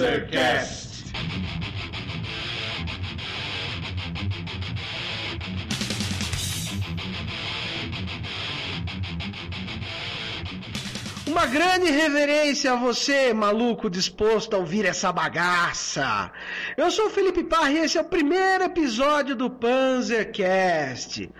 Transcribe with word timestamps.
Panzercast. 0.00 1.04
Uma 11.26 11.46
grande 11.46 11.90
reverência 11.90 12.72
a 12.72 12.76
você, 12.76 13.34
maluco 13.34 13.90
disposto 13.90 14.54
a 14.54 14.58
ouvir 14.58 14.86
essa 14.86 15.12
bagaça. 15.12 16.32
Eu 16.78 16.90
sou 16.90 17.08
o 17.08 17.10
Felipe 17.10 17.44
Parra 17.44 17.70
e 17.70 17.78
esse 17.78 17.98
é 17.98 18.00
o 18.00 18.04
primeiro 18.04 18.64
episódio 18.64 19.36
do 19.36 19.50
Panzercast. 19.50 21.30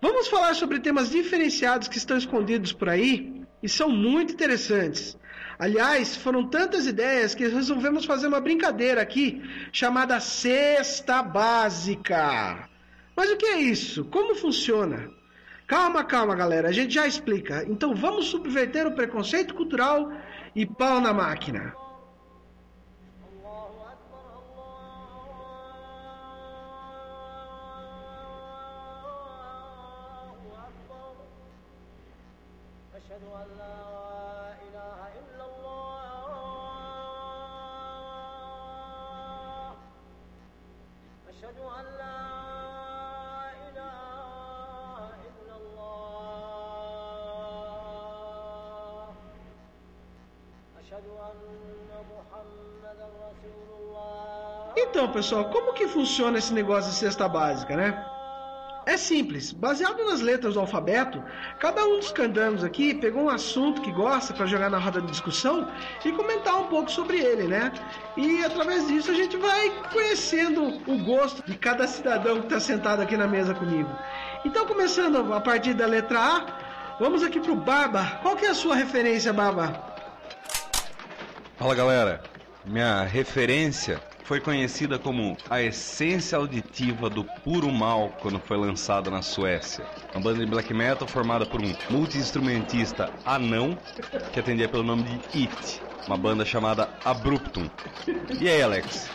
Vamos 0.00 0.26
falar 0.26 0.54
sobre 0.54 0.80
temas 0.80 1.08
diferenciados 1.08 1.86
que 1.86 1.98
estão 1.98 2.16
escondidos 2.16 2.72
por 2.72 2.88
aí 2.88 3.44
e 3.62 3.68
são 3.68 3.88
muito 3.88 4.32
interessantes. 4.32 5.16
Aliás, 5.61 6.15
foram 6.15 6.47
tantas 6.47 6.85
ideias 6.85 7.33
que 7.33 7.47
resolvemos 7.47 8.05
fazer 8.05 8.27
uma 8.27 8.39
brincadeira 8.39 9.01
aqui 9.01 9.41
chamada 9.71 10.19
Cesta 10.19 11.23
Básica. 11.23 12.69
Mas 13.15 13.31
o 13.31 13.37
que 13.37 13.45
é 13.45 13.59
isso? 13.59 14.05
Como 14.05 14.35
funciona? 14.35 15.09
Calma, 15.65 16.03
calma, 16.03 16.35
galera, 16.35 16.69
a 16.69 16.71
gente 16.71 16.93
já 16.93 17.07
explica. 17.07 17.65
Então 17.67 17.95
vamos 17.95 18.27
subverter 18.27 18.85
o 18.87 18.93
preconceito 18.93 19.53
cultural 19.53 20.11
e 20.55 20.65
pau 20.65 21.01
na 21.01 21.13
máquina. 21.13 21.73
أشهد 32.97 33.23
أن 33.41 33.47
لا 33.57 33.77
إله 34.65 34.99
إلا 35.19 35.43
الله 35.45 35.50
أشهد 41.41 41.57
أن 41.79 41.85
لا 42.01 42.19
إله 43.67 44.99
إلا 45.27 45.55
الله 48.17 49.07
أشهد 50.81 51.05
أن 51.27 51.89
محمدا 52.13 53.05
رسول 53.25 53.69
الله 53.79 54.73
Então, 54.77 55.11
pessoal, 55.11 55.45
como 55.49 55.73
que 55.73 55.87
funciona 55.87 56.37
esse 56.37 56.53
negócio 56.53 56.91
de 56.91 56.97
cesta 56.97 57.27
básica, 57.27 57.75
né? 57.75 58.10
Simples, 59.02 59.52
baseado 59.52 60.04
nas 60.04 60.20
letras 60.20 60.54
do 60.54 60.60
alfabeto, 60.60 61.22
cada 61.58 61.84
um 61.84 61.98
dos 61.98 62.12
candangos 62.12 62.62
aqui 62.62 62.94
pegou 62.94 63.24
um 63.24 63.28
assunto 63.28 63.82
que 63.82 63.90
gosta 63.90 64.32
para 64.32 64.46
jogar 64.46 64.70
na 64.70 64.78
roda 64.78 65.00
de 65.00 65.08
discussão 65.08 65.68
e 66.04 66.12
comentar 66.12 66.54
um 66.60 66.68
pouco 66.68 66.90
sobre 66.90 67.18
ele, 67.18 67.48
né? 67.48 67.72
E 68.16 68.44
através 68.44 68.86
disso 68.86 69.10
a 69.10 69.14
gente 69.14 69.36
vai 69.36 69.70
conhecendo 69.92 70.80
o 70.86 71.04
gosto 71.04 71.44
de 71.44 71.58
cada 71.58 71.86
cidadão 71.86 72.38
que 72.38 72.46
está 72.46 72.60
sentado 72.60 73.02
aqui 73.02 73.16
na 73.16 73.26
mesa 73.26 73.54
comigo. 73.54 73.90
Então, 74.44 74.66
começando 74.66 75.32
a 75.34 75.40
partir 75.40 75.74
da 75.74 75.86
letra 75.86 76.18
A, 76.20 76.46
vamos 77.00 77.22
aqui 77.22 77.40
pro 77.40 77.56
Barba. 77.56 78.20
Qual 78.22 78.36
que 78.36 78.46
é 78.46 78.50
a 78.50 78.54
sua 78.54 78.76
referência, 78.76 79.32
Barba? 79.32 79.92
Fala 81.56 81.74
galera, 81.74 82.22
minha 82.64 83.02
referência 83.02 84.00
foi 84.24 84.40
conhecida 84.40 84.98
como 84.98 85.36
a 85.50 85.60
essência 85.60 86.38
auditiva 86.38 87.10
do 87.10 87.24
puro 87.24 87.70
mal 87.70 88.10
quando 88.20 88.38
foi 88.38 88.56
lançada 88.56 89.10
na 89.10 89.22
Suécia. 89.22 89.84
Uma 90.14 90.22
banda 90.22 90.44
de 90.44 90.50
black 90.50 90.72
metal 90.72 91.06
formada 91.08 91.44
por 91.44 91.60
um 91.60 91.74
multi-instrumentista 91.90 93.10
anão 93.24 93.76
que 94.32 94.40
atendia 94.40 94.68
pelo 94.68 94.82
nome 94.82 95.02
de 95.02 95.42
It, 95.42 95.80
uma 96.06 96.16
banda 96.16 96.44
chamada 96.44 96.88
Abruptum. 97.04 97.68
E 98.40 98.48
aí, 98.48 98.62
Alex? 98.62 99.10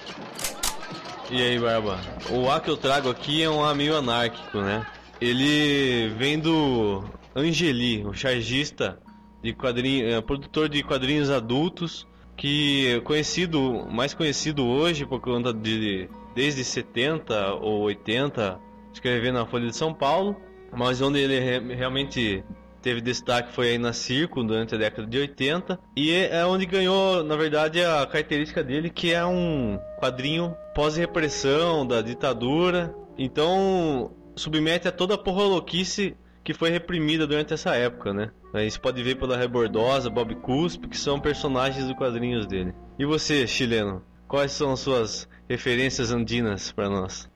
E 1.30 1.42
aí, 1.42 1.60
Barba? 1.60 2.00
O 2.30 2.50
A 2.50 2.60
que 2.60 2.70
eu 2.70 2.78
trago 2.78 3.10
aqui 3.10 3.44
é 3.44 3.50
um 3.50 3.64
A 3.64 3.76
meio 3.76 3.98
anárquico, 3.98 4.60
né? 4.60 4.86
Ele 5.20 6.10
vem 6.18 6.40
do 6.40 7.04
Angeli, 7.36 8.06
o 8.06 8.14
chargista 8.14 9.00
de 9.42 9.54
quadrinhos, 9.54 10.14
é, 10.14 10.22
produtor 10.22 10.70
de 10.70 10.84
quadrinhos 10.84 11.30
adultos, 11.30 12.08
que 12.38 13.02
conhecido, 13.04 13.88
mais 13.92 14.14
conhecido 14.14 14.66
hoje 14.66 15.06
por 15.06 15.20
conta 15.20 15.52
de 15.54 16.08
desde 16.36 16.64
70 16.64 17.56
ou 17.56 17.82
80 17.82 18.60
escrever 18.94 19.34
na 19.34 19.46
Folha 19.46 19.68
de 19.68 19.76
São 19.76 19.94
Paulo, 19.94 20.36
mas 20.72 21.02
onde 21.02 21.20
ele 21.20 21.40
re- 21.40 21.76
realmente 21.76 22.44
teve 22.82 23.02
destaque 23.02 23.52
foi 23.54 23.72
aí 23.72 23.78
na 23.78 23.92
Circo 23.92 24.44
durante 24.44 24.76
a 24.76 24.78
década 24.78 25.08
de 25.08 25.18
80 25.18 25.80
e 25.96 26.14
é 26.14 26.46
onde 26.46 26.66
ganhou, 26.66 27.24
na 27.24 27.36
verdade, 27.36 27.84
a 27.84 28.06
característica 28.06 28.64
dele 28.64 28.90
que 28.90 29.12
é 29.12 29.26
um 29.26 29.80
quadrinho 30.00 30.56
pós-repressão 30.76 31.86
da 31.86 32.02
ditadura. 32.02 32.94
Então, 33.18 34.12
submete 34.36 34.88
a 34.88 34.92
toda 34.92 35.16
a 35.16 35.18
porra 35.18 35.44
louquice 35.44 36.16
que 36.44 36.54
foi 36.54 36.70
reprimida 36.70 37.28
durante 37.28 37.54
essa 37.54 37.76
época, 37.76 38.14
né? 38.14 38.32
Aí 38.54 38.70
você 38.70 38.80
pode 38.80 39.04
ver 39.04 39.16
pela 39.16 39.38
Rebordosa, 39.38 40.10
Bob 40.10 40.36
Cuspe, 40.36 40.88
que 40.88 40.98
são 40.98 41.20
personagens 41.20 41.86
dos 41.86 41.96
quadrinhos 41.96 42.46
dele. 42.46 42.74
E 42.98 43.06
você, 43.06 43.46
chileno, 43.46 44.04
quais 44.28 44.52
são 44.52 44.72
as 44.72 44.80
suas 44.80 45.28
referências 45.50 46.12
andinas 46.12 46.72
para 46.72 46.90
nós? 46.90 47.30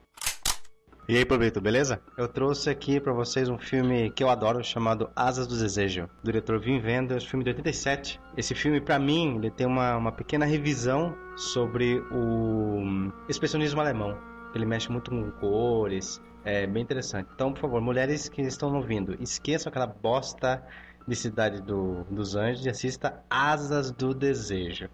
E 1.08 1.16
aí, 1.16 1.24
Pablito, 1.24 1.60
beleza? 1.60 2.00
Eu 2.16 2.28
trouxe 2.28 2.70
aqui 2.70 3.00
pra 3.00 3.12
vocês 3.12 3.48
um 3.48 3.58
filme 3.58 4.10
que 4.10 4.22
eu 4.22 4.30
adoro 4.30 4.62
chamado 4.62 5.10
Asas 5.16 5.48
do 5.48 5.58
Desejo, 5.58 6.08
do 6.22 6.26
diretor 6.26 6.60
Wim 6.60 6.80
Wenders, 6.80 7.24
filme 7.24 7.44
de 7.44 7.50
87. 7.50 8.20
Esse 8.36 8.54
filme, 8.54 8.80
pra 8.80 8.98
mim, 9.00 9.36
ele 9.36 9.50
tem 9.50 9.66
uma, 9.66 9.96
uma 9.96 10.12
pequena 10.12 10.46
revisão 10.46 11.14
sobre 11.36 11.98
o 12.12 13.12
expressionismo 13.28 13.80
alemão. 13.80 14.16
Ele 14.54 14.64
mexe 14.64 14.90
muito 14.90 15.10
com 15.10 15.30
cores, 15.32 16.22
é 16.44 16.66
bem 16.66 16.82
interessante. 16.82 17.28
Então, 17.34 17.52
por 17.52 17.60
favor, 17.60 17.80
mulheres 17.80 18.28
que 18.28 18.40
estão 18.42 18.74
ouvindo, 18.74 19.16
esqueçam 19.20 19.70
aquela 19.70 19.86
bosta 19.86 20.62
de 21.06 21.16
Cidade 21.16 21.60
do, 21.62 22.04
dos 22.10 22.36
Anjos 22.36 22.64
e 22.66 22.70
assista 22.70 23.22
Asas 23.28 23.90
do 23.90 24.14
Desejo. 24.14 24.88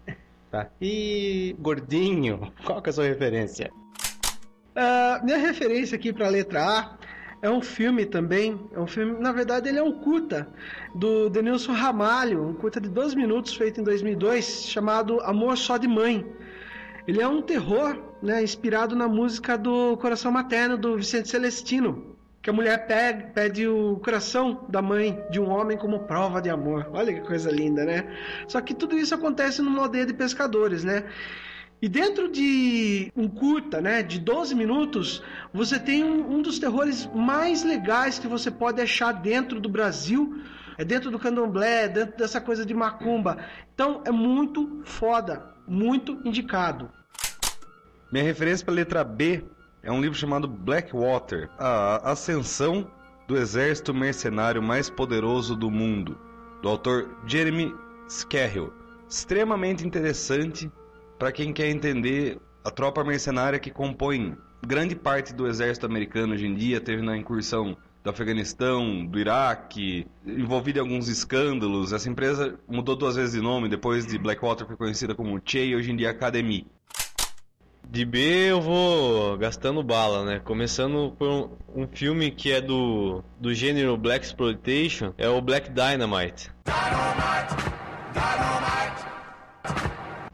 Tá? 0.51 0.67
E 0.81 1.55
gordinho, 1.59 2.51
qual 2.65 2.81
que 2.81 2.89
é 2.89 2.91
a 2.91 2.93
sua 2.93 3.05
referência? 3.05 3.71
Ah, 4.75 5.19
minha 5.23 5.37
referência 5.37 5.95
aqui 5.95 6.11
para 6.11 6.27
a 6.27 6.29
letra 6.29 6.63
A 6.63 6.97
é 7.41 7.49
um 7.49 7.61
filme 7.61 8.05
também. 8.05 8.59
É 8.73 8.79
um 8.79 8.87
filme, 8.87 9.19
na 9.19 9.31
verdade, 9.31 9.69
ele 9.69 9.79
é 9.79 9.83
um 9.83 9.91
curta 9.91 10.47
do 10.95 11.29
Denilson 11.29 11.73
Ramalho, 11.73 12.47
um 12.47 12.53
curta 12.53 12.81
de 12.81 12.89
12 12.89 13.15
minutos 13.15 13.53
feito 13.55 13.79
em 13.79 13.83
2002, 13.83 14.65
chamado 14.65 15.19
Amor 15.21 15.57
Só 15.57 15.77
de 15.77 15.87
Mãe. 15.87 16.25
Ele 17.07 17.21
é 17.21 17.27
um 17.27 17.41
terror, 17.41 17.97
né, 18.21 18.43
inspirado 18.43 18.95
na 18.95 19.07
música 19.07 19.57
do 19.57 19.97
Coração 19.97 20.31
Materno 20.31 20.77
do 20.77 20.97
Vicente 20.97 21.29
Celestino, 21.29 22.08
que 22.41 22.49
a 22.49 22.53
mulher 22.53 22.87
pede, 22.87 23.33
pede 23.33 23.67
o 23.67 23.97
coração 23.97 24.65
da 24.69 24.81
mãe 24.81 25.21
de 25.29 25.39
um 25.39 25.49
homem 25.49 25.77
como 25.77 25.99
prova 25.99 26.41
de 26.41 26.49
amor. 26.49 26.89
Olha 26.93 27.13
que 27.13 27.21
coisa 27.21 27.51
linda, 27.51 27.83
né? 27.83 28.07
Só 28.47 28.61
que 28.61 28.73
tudo 28.73 28.97
isso 28.97 29.13
acontece 29.13 29.61
numa 29.61 29.81
aldeia 29.81 30.05
de 30.05 30.13
pescadores, 30.13 30.83
né? 30.83 31.03
E 31.81 31.87
dentro 31.87 32.29
de 32.29 33.11
um 33.15 33.27
curta, 33.27 33.79
né, 33.79 34.03
de 34.03 34.19
12 34.19 34.53
minutos, 34.53 35.23
você 35.53 35.79
tem 35.79 36.03
um, 36.03 36.35
um 36.35 36.41
dos 36.41 36.59
terrores 36.59 37.09
mais 37.13 37.63
legais 37.63 38.19
que 38.19 38.27
você 38.27 38.51
pode 38.51 38.81
achar 38.81 39.13
dentro 39.13 39.59
do 39.59 39.69
Brasil. 39.69 40.41
É 40.77 40.85
dentro 40.85 41.11
do 41.11 41.19
candomblé, 41.19 41.85
é 41.85 41.87
dentro 41.89 42.17
dessa 42.17 42.39
coisa 42.39 42.65
de 42.65 42.73
macumba. 42.73 43.37
Então 43.73 44.01
é 44.05 44.11
muito 44.11 44.81
foda, 44.85 45.53
muito 45.67 46.21
indicado. 46.23 46.89
Minha 48.11 48.23
referência 48.23 48.65
para 48.65 48.73
a 48.73 48.75
letra 48.75 49.03
B 49.03 49.43
é 49.81 49.91
um 49.91 50.01
livro 50.01 50.17
chamado 50.17 50.47
Blackwater, 50.47 51.49
a 51.57 52.11
ascensão 52.11 52.89
do 53.27 53.37
exército 53.37 53.93
mercenário 53.93 54.61
mais 54.61 54.89
poderoso 54.89 55.55
do 55.55 55.69
mundo, 55.69 56.17
do 56.61 56.69
autor 56.69 57.09
Jeremy 57.25 57.73
Scahill. 58.09 58.73
Extremamente 59.07 59.85
interessante 59.85 60.71
para 61.17 61.31
quem 61.31 61.53
quer 61.53 61.69
entender 61.69 62.39
a 62.63 62.71
tropa 62.71 63.03
mercenária 63.03 63.59
que 63.59 63.71
compõe 63.71 64.37
grande 64.65 64.95
parte 64.95 65.33
do 65.33 65.47
exército 65.47 65.85
americano 65.85 66.33
hoje 66.33 66.45
em 66.45 66.53
dia, 66.53 66.81
teve 66.81 67.01
na 67.01 67.15
incursão 67.15 67.77
do 68.03 68.09
Afeganistão, 68.09 69.05
do 69.05 69.19
Iraque, 69.19 70.07
envolvida 70.25 70.79
em 70.79 70.81
alguns 70.81 71.07
escândalos. 71.07 71.91
Essa 71.93 72.09
empresa 72.09 72.57
mudou 72.67 72.95
duas 72.95 73.15
vezes 73.15 73.33
de 73.33 73.41
nome, 73.41 73.69
depois 73.69 74.05
de 74.05 74.17
Blackwater 74.17 74.65
foi 74.65 74.75
conhecida 74.75 75.15
como 75.15 75.41
Che 75.43 75.65
e 75.65 75.75
hoje 75.75 75.91
em 75.91 75.95
dia 75.95 76.09
Academy. 76.09 76.65
De 77.91 78.05
B 78.05 78.19
eu 78.51 78.61
vou 78.61 79.35
gastando 79.35 79.81
bala, 79.81 80.23
né? 80.23 80.39
Começando 80.39 81.11
por 81.17 81.27
um, 81.27 81.49
um 81.75 81.87
filme 81.87 82.29
que 82.29 82.51
é 82.51 82.61
do, 82.61 83.23
do 83.39 83.51
gênero 83.51 83.97
Black 83.97 84.23
Exploitation, 84.23 85.11
é 85.17 85.27
o 85.27 85.41
Black 85.41 85.71
Dynamite. 85.71 86.51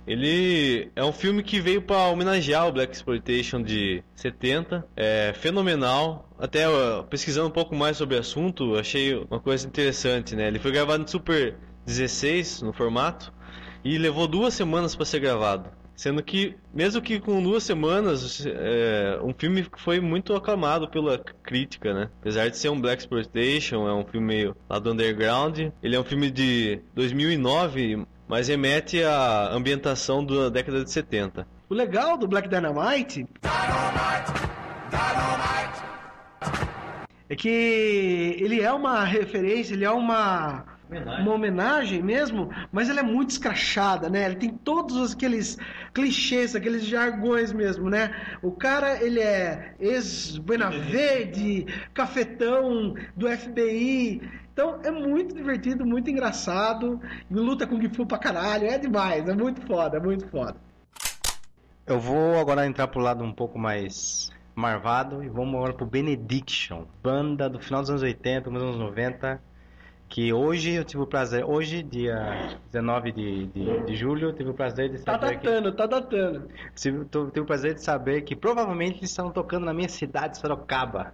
Ele 0.06 0.92
é 0.98 1.04
um 1.06 1.14
filme 1.14 1.42
que 1.42 1.62
veio 1.62 1.82
para 1.82 2.10
homenagear 2.10 2.68
o 2.68 2.74
Black 2.74 2.94
Exploitation 2.94 3.64
de 3.64 4.04
70. 4.16 4.86
É 4.94 5.32
fenomenal. 5.34 6.30
Até 6.38 6.68
ó, 6.68 7.04
pesquisando 7.04 7.48
um 7.48 7.52
pouco 7.52 7.74
mais 7.74 7.96
sobre 7.96 8.18
o 8.18 8.20
assunto, 8.20 8.76
achei 8.76 9.16
uma 9.16 9.40
coisa 9.40 9.66
interessante, 9.66 10.36
né? 10.36 10.50
Ele 10.50 10.60
foi 10.60 10.74
gravado 10.74 11.04
em 11.04 11.08
Super 11.08 11.56
16 11.86 12.64
no 12.64 12.74
formato. 12.74 13.34
e 13.82 13.98
levou 13.98 14.28
duas 14.28 14.54
semanas 14.54 14.94
para 14.94 15.06
ser 15.06 15.22
gravado. 15.22 15.70
Sendo 15.96 16.22
que, 16.22 16.56
mesmo 16.74 17.02
que 17.02 17.20
com 17.20 17.42
duas 17.42 17.64
semanas, 17.64 18.46
é, 18.46 19.18
um 19.24 19.34
filme 19.34 19.64
que 19.64 19.82
foi 19.82 20.00
muito 20.00 20.36
aclamado 20.36 20.90
pela 20.90 21.18
crítica, 21.18 21.94
né? 21.94 22.10
Apesar 22.20 22.50
de 22.50 22.58
ser 22.58 22.70
um 22.70 22.80
Black 22.80 23.02
Exploitation, 23.02 23.88
é 23.88 23.94
um 23.94 24.06
filme 24.06 24.28
meio 24.28 24.56
lá 24.70 24.78
do 24.78 24.92
underground. 24.92 25.60
Ele 25.82 25.96
é 25.96 26.00
um 26.00 26.04
filme 26.04 26.30
de 26.30 26.82
2009, 26.94 28.06
mas 28.28 28.48
remete 28.50 29.04
à 29.04 29.50
ambientação 29.54 30.26
da 30.26 30.50
década 30.50 30.84
de 30.84 30.92
70. 30.92 31.48
O 31.70 31.74
legal 31.74 32.18
do 32.18 32.28
Black 32.28 32.50
Dynamite 32.50 33.26
é 37.30 37.36
que 37.36 38.38
ele 38.40 38.62
é 38.62 38.72
uma 38.72 39.04
referência, 39.04 39.74
ele 39.74 39.86
é 39.86 39.92
uma 39.92 40.75
uma 40.90 41.34
homenagem 41.34 42.02
mesmo, 42.02 42.50
mas 42.72 42.90
ela 42.90 43.00
é 43.00 43.04
muito 43.04 43.32
escrachada, 43.32 44.10
né? 44.10 44.26
Ele 44.26 44.36
tem 44.36 44.50
todos 44.50 45.14
aqueles 45.14 45.58
clichês, 45.94 46.56
aqueles 46.56 46.86
jargões 46.86 47.52
mesmo, 47.52 47.90
né? 47.90 48.14
O 48.42 48.52
cara, 48.52 49.04
ele 49.04 49.20
é 49.20 49.76
ex-Buena 49.80 50.70
Verde, 50.70 51.66
cafetão 51.94 52.94
do 53.16 53.28
FBI. 53.28 54.22
Então 54.54 54.80
é 54.84 54.92
muito 54.92 55.36
divertido, 55.36 55.86
muito 55.86 56.10
engraçado. 56.10 57.02
E 57.30 57.34
luta 57.34 57.68
com 57.68 57.78
Fu 57.94 58.06
pra 58.06 58.18
caralho, 58.18 58.68
é 58.68 58.78
demais, 58.78 59.28
é 59.28 59.34
muito 59.34 59.62
foda, 59.68 59.98
é 59.98 60.00
muito 60.00 60.28
foda. 60.28 60.56
Eu 61.86 62.00
vou 62.00 62.40
agora 62.40 62.66
entrar 62.66 62.88
pro 62.88 63.02
lado 63.02 63.24
um 63.24 63.34
pouco 63.34 63.60
mais 63.60 64.32
marvado 64.56 65.24
e 65.24 65.30
vamos 65.30 65.56
agora 65.56 65.74
pro 65.74 65.86
Benediction, 65.86 66.86
banda 67.04 67.50
do 67.50 67.60
final 67.60 67.82
dos 67.82 67.90
anos 67.90 68.02
80, 68.02 68.50
dos 68.50 68.62
anos 68.62 68.78
90, 68.78 69.42
que 70.16 70.32
hoje 70.32 70.72
eu 70.72 70.86
tive 70.86 71.04
o 71.04 71.06
prazer, 71.06 71.44
hoje, 71.44 71.84
dia 71.84 72.58
19 72.72 73.12
de, 73.12 73.48
de, 73.48 73.84
de 73.84 73.96
julho, 73.98 74.30
eu 74.30 74.34
tive 74.34 74.50
o 74.50 74.54
prazer 74.54 74.90
de 74.90 75.04
Tá 75.04 75.20
saber 75.20 75.40
que, 75.40 75.46
datando, 75.46 75.72
tá 75.74 75.86
datando. 75.86 76.48
tive, 76.74 77.04
tive 77.04 77.42
o 77.42 77.46
prazer 77.46 77.74
de 77.74 77.84
saber 77.84 78.22
que 78.22 78.34
provavelmente 78.34 79.00
eles 79.00 79.10
estão 79.10 79.30
tocando 79.30 79.66
na 79.66 79.74
minha 79.74 79.90
cidade, 79.90 80.38
Sorocaba, 80.38 81.14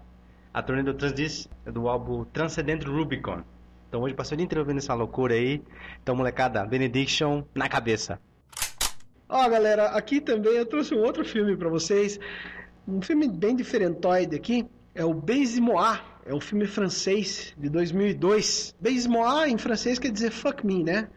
a 0.54 0.62
turnê 0.62 0.84
do 0.84 0.94
Transdis, 0.94 1.50
do 1.66 1.90
álbum 1.90 2.26
Transcendent 2.26 2.84
Rubicon. 2.84 3.42
Então 3.90 4.04
hoje 4.04 4.14
passou 4.14 4.36
o 4.36 4.38
dia 4.38 4.46
inteiro 4.46 4.64
vendo 4.64 4.78
essa 4.78 4.94
loucura 4.94 5.34
aí. 5.34 5.64
Então, 6.04 6.16
molecada, 6.16 6.64
Benediction 6.64 7.44
na 7.56 7.68
cabeça. 7.68 8.20
Ó, 9.28 9.50
galera, 9.50 9.88
aqui 9.88 10.22
também 10.22 10.54
eu 10.54 10.66
trouxe 10.68 10.94
um 10.94 11.00
outro 11.00 11.26
filme 11.26 11.58
pra 11.58 11.70
vocês. 11.70 12.20
Um 12.88 13.02
filme 13.02 13.28
bem 13.28 13.56
diferentoide 13.56 14.36
aqui. 14.36 14.70
É 14.94 15.06
o 15.06 15.14
Baise-Moi. 15.14 16.00
É 16.26 16.34
um 16.34 16.40
filme 16.40 16.68
francês 16.68 17.54
de 17.58 17.70
2002. 17.70 18.76
Baise-Moi 18.80 19.50
em 19.50 19.58
francês 19.58 19.98
quer 19.98 20.12
dizer 20.12 20.32
fuck 20.32 20.66
me, 20.66 20.84
né? 20.84 21.08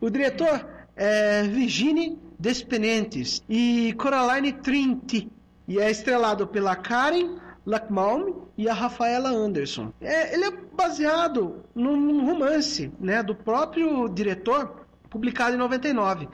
O 0.00 0.08
diretor 0.08 0.66
é 0.94 1.42
Virginie 1.42 2.18
Despentes 2.38 3.42
e 3.48 3.94
Coraline 3.98 4.52
Trinity. 4.52 5.30
E 5.68 5.78
é 5.80 5.90
estrelado 5.90 6.46
pela 6.46 6.76
Karen 6.76 7.36
Lachman 7.66 8.32
e 8.56 8.68
a 8.68 8.72
Rafaela 8.72 9.30
Anderson. 9.30 9.92
É, 10.00 10.32
ele 10.32 10.44
é 10.44 10.50
baseado 10.50 11.64
num 11.74 12.24
romance 12.24 12.92
né, 13.00 13.22
do 13.22 13.34
próprio 13.34 14.08
diretor, 14.08 14.86
publicado 15.10 15.56
em 15.56 15.58
99. 15.58 16.28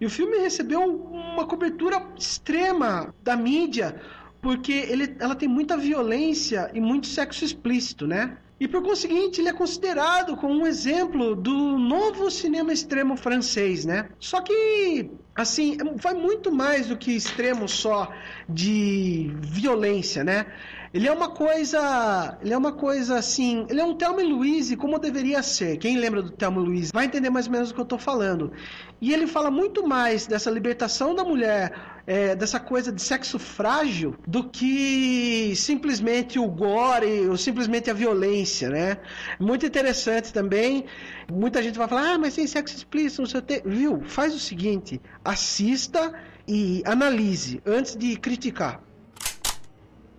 E 0.00 0.06
o 0.06 0.10
filme 0.10 0.38
recebeu 0.38 0.80
uma 0.82 1.46
cobertura 1.46 2.02
extrema 2.16 3.14
da 3.22 3.36
mídia, 3.36 4.00
porque 4.40 4.72
ele, 4.72 5.16
ela 5.18 5.34
tem 5.34 5.48
muita 5.48 5.76
violência 5.76 6.70
e 6.74 6.80
muito 6.80 7.06
sexo 7.06 7.44
explícito, 7.44 8.06
né? 8.06 8.38
E 8.58 8.68
por 8.68 8.82
conseguinte, 8.82 9.40
ele 9.40 9.48
é 9.48 9.52
considerado 9.54 10.36
como 10.36 10.54
um 10.54 10.66
exemplo 10.66 11.34
do 11.34 11.78
novo 11.78 12.30
cinema 12.30 12.70
extremo 12.70 13.16
francês, 13.16 13.86
né? 13.86 14.10
Só 14.18 14.42
que, 14.42 15.10
assim, 15.34 15.78
vai 15.96 16.12
muito 16.12 16.52
mais 16.52 16.86
do 16.86 16.96
que 16.96 17.12
extremo 17.12 17.66
só 17.66 18.12
de 18.46 19.32
violência, 19.40 20.22
né? 20.22 20.44
Ele 20.92 21.06
é 21.06 21.12
uma 21.12 21.28
coisa, 21.28 22.36
ele 22.42 22.52
é 22.52 22.58
uma 22.58 22.72
coisa 22.72 23.16
assim, 23.16 23.64
ele 23.70 23.80
é 23.80 23.84
um 23.84 23.94
Thelma 23.94 24.22
e 24.22 24.76
como 24.76 24.98
deveria 24.98 25.40
ser. 25.40 25.76
Quem 25.76 25.96
lembra 25.96 26.20
do 26.20 26.32
Thelma 26.32 26.66
e 26.74 26.82
vai 26.92 27.04
entender 27.04 27.30
mais 27.30 27.46
ou 27.46 27.52
menos 27.52 27.70
o 27.70 27.74
que 27.74 27.80
eu 27.80 27.84
tô 27.84 27.96
falando. 27.96 28.52
E 29.00 29.12
ele 29.12 29.28
fala 29.28 29.52
muito 29.52 29.86
mais 29.86 30.26
dessa 30.26 30.50
libertação 30.50 31.14
da 31.14 31.22
mulher, 31.22 32.02
é, 32.08 32.34
dessa 32.34 32.58
coisa 32.58 32.90
de 32.90 33.00
sexo 33.00 33.38
frágil, 33.38 34.16
do 34.26 34.48
que 34.50 35.54
simplesmente 35.54 36.40
o 36.40 36.48
gore 36.48 37.28
ou 37.28 37.36
simplesmente 37.36 37.88
a 37.88 37.94
violência, 37.94 38.68
né? 38.68 38.96
Muito 39.38 39.64
interessante 39.64 40.32
também. 40.32 40.86
Muita 41.30 41.62
gente 41.62 41.78
vai 41.78 41.86
falar, 41.86 42.14
ah, 42.14 42.18
mas 42.18 42.34
tem 42.34 42.48
sexo 42.48 42.76
explícito, 42.76 43.22
não 43.22 43.28
sei 43.28 43.38
o 43.38 43.42
que. 43.44 43.62
Viu? 43.64 44.02
Faz 44.06 44.34
o 44.34 44.40
seguinte, 44.40 45.00
assista 45.24 46.12
e 46.48 46.82
analise 46.84 47.62
antes 47.64 47.94
de 47.94 48.16
criticar. 48.16 48.89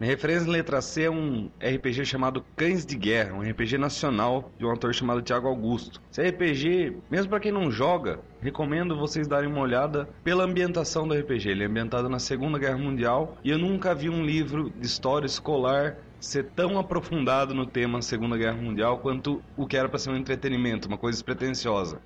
Minha 0.01 0.13
referência 0.13 0.47
em 0.47 0.51
letra 0.51 0.81
C 0.81 1.03
é 1.03 1.11
um 1.11 1.51
RPG 1.59 2.05
chamado 2.05 2.43
Cães 2.55 2.83
de 2.83 2.97
Guerra, 2.97 3.35
um 3.35 3.47
RPG 3.47 3.77
nacional 3.77 4.51
de 4.57 4.65
um 4.65 4.71
autor 4.71 4.95
chamado 4.95 5.21
Tiago 5.21 5.47
Augusto. 5.47 6.01
Esse 6.11 6.27
RPG, 6.27 6.97
mesmo 7.07 7.29
para 7.29 7.39
quem 7.39 7.51
não 7.51 7.69
joga, 7.69 8.19
recomendo 8.41 8.97
vocês 8.97 9.27
darem 9.27 9.47
uma 9.47 9.61
olhada 9.61 10.09
pela 10.23 10.43
ambientação 10.43 11.07
do 11.07 11.13
RPG. 11.13 11.49
Ele 11.49 11.65
é 11.65 11.67
ambientado 11.67 12.09
na 12.09 12.17
Segunda 12.17 12.57
Guerra 12.57 12.79
Mundial 12.79 13.37
e 13.43 13.51
eu 13.51 13.59
nunca 13.59 13.93
vi 13.93 14.09
um 14.09 14.25
livro 14.25 14.71
de 14.71 14.87
história 14.87 15.27
escolar 15.27 15.97
ser 16.19 16.45
tão 16.55 16.79
aprofundado 16.79 17.53
no 17.53 17.67
tema 17.67 18.01
Segunda 18.01 18.35
Guerra 18.35 18.57
Mundial 18.57 18.97
quanto 18.97 19.39
o 19.55 19.67
que 19.67 19.77
era 19.77 19.87
para 19.87 19.99
ser 19.99 20.09
um 20.09 20.17
entretenimento, 20.17 20.87
uma 20.87 20.97
coisa 20.97 21.15
despretensiosa. 21.15 22.01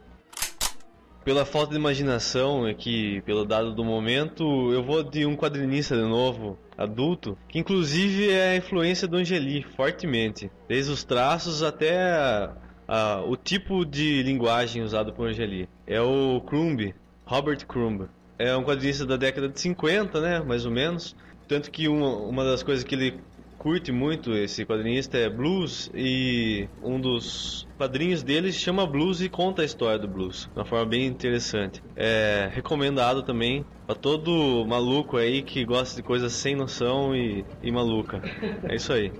Pela 1.26 1.44
falta 1.44 1.72
de 1.72 1.80
imaginação 1.80 2.66
aqui, 2.68 3.20
pelo 3.26 3.44
dado 3.44 3.74
do 3.74 3.84
momento, 3.84 4.72
eu 4.72 4.84
vou 4.84 5.02
de 5.02 5.26
um 5.26 5.36
quadrinista 5.36 5.96
de 5.96 6.04
novo, 6.04 6.56
adulto, 6.78 7.36
que 7.50 7.58
inclusive 7.58 8.30
é 8.30 8.50
a 8.52 8.56
influência 8.58 9.08
do 9.08 9.18
Angeli, 9.18 9.64
fortemente. 9.76 10.52
Desde 10.70 10.92
os 10.92 11.04
traços 11.04 11.64
até 11.64 11.98
a- 12.00 12.54
a- 12.88 13.24
o 13.28 13.36
tipo 13.36 13.84
de 13.84 14.22
linguagem 14.22 14.84
usado 14.84 15.12
por 15.14 15.28
Angeli. 15.28 15.68
É 15.88 16.00
o 16.00 16.40
Crumb, 16.42 16.94
Robert 17.26 17.66
Crumb. 17.66 18.08
É 18.38 18.56
um 18.56 18.64
quadrinista 18.64 19.04
da 19.04 19.18
década 19.18 19.50
de 19.50 19.60
50, 19.60 20.22
né, 20.22 20.42
mais 20.46 20.64
ou 20.64 20.72
menos. 20.72 21.16
Tanto 21.48 21.72
que 21.72 21.88
uma, 21.88 22.18
uma 22.18 22.44
das 22.44 22.62
coisas 22.62 22.84
que 22.84 22.94
ele 22.94 23.20
curte 23.58 23.92
muito 23.92 24.34
esse 24.34 24.66
quadrinista 24.66 25.18
é 25.18 25.30
blues 25.30 25.90
e 25.94 26.68
um 26.82 27.00
dos 27.00 27.68
quadrinhos 27.78 28.24
dele 28.24 28.52
chama 28.52 28.86
Blues 28.86 29.22
e 29.22 29.30
conta 29.30 29.62
a 29.62 29.66
história 29.66 30.00
do 30.00 30.08
blues 30.08 30.50
de 30.54 30.60
uma 30.60 30.66
forma 30.66 30.86
bem 30.86 31.06
interessante. 31.06 31.82
É 31.96 32.50
recomendado 32.54 33.24
também 33.24 33.66
para 33.86 33.96
todo 33.96 34.66
maluco 34.68 35.18
aí 35.18 35.42
que 35.42 35.64
gosta 35.66 35.96
de 35.96 36.04
coisas 36.04 36.34
sem 36.34 36.56
noção 36.56 37.16
e, 37.16 37.46
e 37.62 37.72
maluca. 37.72 38.22
É 38.64 38.76
isso 38.76 38.92
aí. 38.94 39.12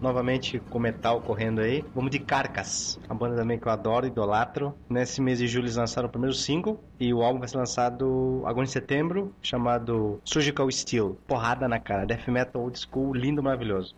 Novamente 0.00 0.58
com 0.70 0.78
metal 0.78 1.20
correndo 1.22 1.60
aí. 1.60 1.84
Vamos 1.94 2.10
de 2.10 2.18
Carcas, 2.18 2.98
uma 3.08 3.18
banda 3.18 3.36
também 3.36 3.58
que 3.58 3.66
eu 3.68 3.72
adoro, 3.72 4.06
idolatro. 4.06 4.74
Nesse 4.88 5.20
mês 5.20 5.38
de 5.38 5.46
julho 5.46 5.64
eles 5.64 5.76
lançaram 5.76 6.08
o 6.08 6.10
primeiro 6.10 6.34
single 6.34 6.82
e 6.98 7.12
o 7.12 7.22
álbum 7.22 7.38
vai 7.38 7.48
ser 7.48 7.58
lançado 7.58 8.42
agora 8.46 8.64
em 8.64 8.70
setembro, 8.70 9.34
chamado 9.42 10.18
Surgical 10.24 10.70
Steel. 10.70 11.18
Porrada 11.26 11.68
na 11.68 11.78
cara, 11.78 12.06
death 12.06 12.28
metal 12.28 12.62
old 12.62 12.78
school, 12.78 13.12
lindo, 13.14 13.42
maravilhoso. 13.42 13.94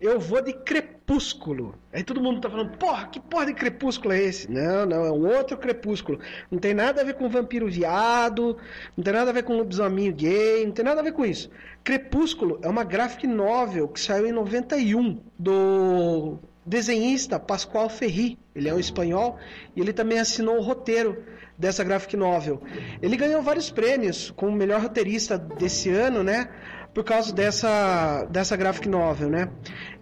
Eu 0.00 0.18
vou 0.18 0.40
de 0.40 0.54
Crepúsculo. 0.54 1.74
Aí 1.92 2.02
todo 2.02 2.22
mundo 2.22 2.40
tá 2.40 2.48
falando, 2.48 2.74
porra, 2.78 3.06
que 3.08 3.20
porra 3.20 3.44
de 3.44 3.52
Crepúsculo 3.52 4.14
é 4.14 4.22
esse? 4.22 4.50
Não, 4.50 4.86
não, 4.86 5.04
é 5.04 5.12
um 5.12 5.26
outro 5.28 5.58
Crepúsculo. 5.58 6.18
Não 6.50 6.58
tem 6.58 6.72
nada 6.72 7.02
a 7.02 7.04
ver 7.04 7.14
com 7.14 7.28
vampiro 7.28 7.68
viado, 7.68 8.56
não 8.96 9.04
tem 9.04 9.12
nada 9.12 9.28
a 9.28 9.34
ver 9.34 9.42
com 9.42 9.58
lobisomem 9.58 10.10
gay, 10.10 10.64
não 10.64 10.72
tem 10.72 10.86
nada 10.86 11.00
a 11.00 11.04
ver 11.04 11.12
com 11.12 11.22
isso. 11.22 11.50
Crepúsculo 11.84 12.58
é 12.62 12.68
uma 12.68 12.82
graphic 12.82 13.26
novel 13.26 13.88
que 13.88 14.00
saiu 14.00 14.26
em 14.26 14.32
91 14.32 15.20
do 15.38 16.38
desenhista 16.64 17.38
Pascoal 17.38 17.90
Ferri. 17.90 18.38
Ele 18.54 18.70
é 18.70 18.74
um 18.74 18.80
espanhol 18.80 19.36
e 19.76 19.82
ele 19.82 19.92
também 19.92 20.18
assinou 20.18 20.56
o 20.56 20.62
roteiro 20.62 21.22
dessa 21.58 21.84
graphic 21.84 22.16
novel. 22.16 22.62
Ele 23.02 23.18
ganhou 23.18 23.42
vários 23.42 23.70
prêmios 23.70 24.30
como 24.30 24.52
melhor 24.52 24.80
roteirista 24.80 25.36
desse 25.36 25.90
ano, 25.90 26.22
né? 26.22 26.48
Por 26.92 27.04
causa 27.04 27.32
dessa, 27.32 28.26
dessa 28.30 28.56
graphic 28.56 28.88
novel, 28.88 29.30
né? 29.30 29.48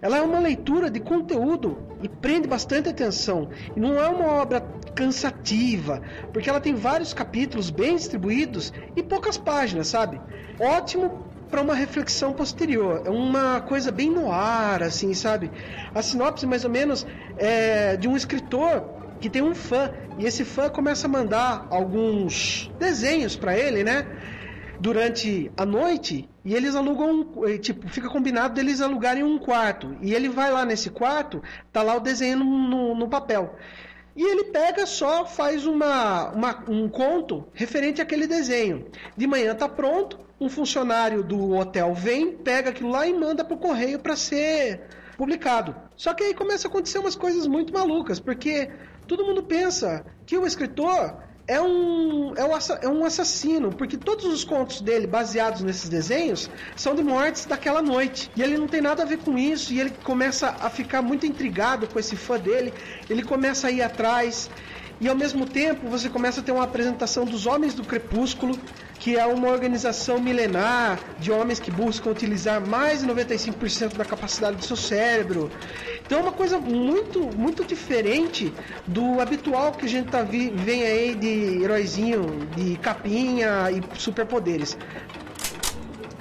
Ela 0.01 0.17
é 0.17 0.21
uma 0.21 0.39
leitura 0.39 0.89
de 0.89 0.99
conteúdo 0.99 1.77
e 2.01 2.09
prende 2.09 2.47
bastante 2.47 2.89
atenção. 2.89 3.49
E 3.75 3.79
não 3.79 4.01
é 4.01 4.07
uma 4.07 4.41
obra 4.41 4.61
cansativa, 4.95 6.01
porque 6.33 6.49
ela 6.49 6.59
tem 6.59 6.73
vários 6.73 7.13
capítulos 7.13 7.69
bem 7.69 7.95
distribuídos 7.95 8.73
e 8.95 9.03
poucas 9.03 9.37
páginas, 9.37 9.87
sabe? 9.87 10.19
Ótimo 10.59 11.29
para 11.49 11.61
uma 11.61 11.75
reflexão 11.75 12.33
posterior. 12.33 13.03
É 13.05 13.09
uma 13.09 13.61
coisa 13.61 13.91
bem 13.91 14.09
no 14.09 14.31
ar, 14.31 14.81
assim, 14.81 15.13
sabe? 15.13 15.51
A 15.93 16.01
sinopse, 16.01 16.45
mais 16.45 16.63
ou 16.63 16.71
menos, 16.71 17.05
é 17.37 17.97
de 17.97 18.07
um 18.07 18.15
escritor 18.15 18.97
que 19.19 19.29
tem 19.29 19.41
um 19.41 19.53
fã 19.53 19.91
e 20.17 20.25
esse 20.25 20.45
fã 20.45 20.69
começa 20.69 21.07
a 21.07 21.09
mandar 21.09 21.67
alguns 21.69 22.71
desenhos 22.79 23.35
para 23.35 23.57
ele, 23.57 23.83
né? 23.83 24.05
Durante 24.79 25.51
a 25.57 25.65
noite 25.65 26.29
e 26.45 26.55
eles 26.55 26.73
alugam, 26.73 27.27
um, 27.35 27.45
eh, 27.45 27.57
tipo, 27.57 27.87
fica 27.89 28.07
combinado 28.07 28.53
deles 28.53 28.79
alugarem 28.79 29.23
um 29.23 29.37
quarto 29.37 29.97
e 30.01 30.13
ele 30.13 30.29
vai 30.29 30.49
lá 30.51 30.63
nesse 30.63 30.89
quarto, 30.89 31.43
tá 31.71 31.83
lá 31.83 31.95
o 31.95 31.99
desenho 31.99 32.37
no, 32.39 32.95
no, 32.95 33.09
papel. 33.09 33.55
E 34.15 34.23
ele 34.23 34.45
pega 34.45 34.85
só, 34.85 35.25
faz 35.25 35.65
uma, 35.65 36.29
uma- 36.29 36.63
um 36.67 36.87
conto 36.87 37.45
referente 37.53 38.01
àquele 38.01 38.25
desenho. 38.25 38.85
De 39.17 39.27
manhã 39.27 39.53
tá 39.53 39.67
pronto, 39.67 40.17
um 40.39 40.49
funcionário 40.49 41.23
do 41.23 41.51
hotel 41.55 41.93
vem, 41.93 42.31
pega 42.37 42.69
aquilo 42.69 42.89
lá 42.89 43.05
e 43.05 43.13
manda 43.13 43.43
pro 43.43 43.57
correio 43.57 43.99
para 43.99 44.15
ser 44.15 44.81
publicado. 45.17 45.75
Só 45.97 46.13
que 46.13 46.23
aí 46.23 46.33
começa 46.33 46.67
a 46.67 46.69
acontecer 46.69 46.99
umas 46.99 47.15
coisas 47.15 47.45
muito 47.45 47.73
malucas, 47.73 48.19
porque 48.21 48.71
todo 49.05 49.25
mundo 49.25 49.43
pensa 49.43 50.05
que 50.25 50.37
o 50.37 50.45
escritor 50.45 51.17
é 51.49 51.59
um, 51.59 52.31
é 52.35 52.45
um, 52.45 52.51
é 52.83 52.87
um 52.87 53.03
assassino, 53.03 53.73
porque 53.73 53.97
todos 53.97 54.25
os 54.25 54.43
contos 54.43 54.81
dele, 54.81 55.07
baseados 55.07 55.61
nesses 55.61 55.89
desenhos, 55.89 56.47
são 56.75 56.93
de 56.93 57.01
mortes 57.01 57.47
daquela 57.47 57.81
noite. 57.81 58.29
E 58.35 58.43
ele 58.43 58.55
não 58.55 58.67
tem 58.67 58.81
nada 58.81 59.01
a 59.01 59.05
ver 59.05 59.17
com 59.17 59.35
isso, 59.35 59.73
e 59.73 59.79
ele 59.79 59.89
começa 60.03 60.55
a 60.61 60.69
ficar 60.69 61.01
muito 61.01 61.25
intrigado 61.25 61.87
com 61.87 61.97
esse 61.97 62.15
fã 62.15 62.37
dele, 62.37 62.71
ele 63.09 63.23
começa 63.23 63.67
a 63.67 63.71
ir 63.71 63.81
atrás. 63.81 64.47
E 65.01 65.09
ao 65.09 65.15
mesmo 65.15 65.47
tempo 65.47 65.89
você 65.89 66.07
começa 66.07 66.39
a 66.39 66.43
ter 66.43 66.51
uma 66.51 66.65
apresentação 66.65 67.25
dos 67.25 67.47
Homens 67.47 67.73
do 67.73 67.83
Crepúsculo, 67.83 68.55
que 68.99 69.15
é 69.17 69.25
uma 69.25 69.47
organização 69.47 70.19
milenar 70.19 70.99
de 71.19 71.31
homens 71.31 71.59
que 71.59 71.71
buscam 71.71 72.09
utilizar 72.11 72.59
mais 72.59 72.99
de 72.99 73.07
95% 73.07 73.95
da 73.95 74.03
capacidade 74.03 74.57
do 74.57 74.63
seu 74.63 74.75
cérebro. 74.75 75.49
Então 76.05 76.19
é 76.19 76.21
uma 76.21 76.33
coisa 76.33 76.59
muito, 76.59 77.21
muito 77.35 77.63
diferente 77.63 78.53
do 78.85 79.21
habitual 79.21 79.71
que 79.71 79.85
a 79.85 79.89
gente 79.89 80.09
tá 80.09 80.21
vi, 80.21 80.49
vem 80.49 80.83
aí 80.83 81.15
de 81.15 81.63
heróizinho, 81.63 82.45
de 82.55 82.75
capinha 82.77 83.71
e 83.71 83.81
superpoderes. 83.97 84.77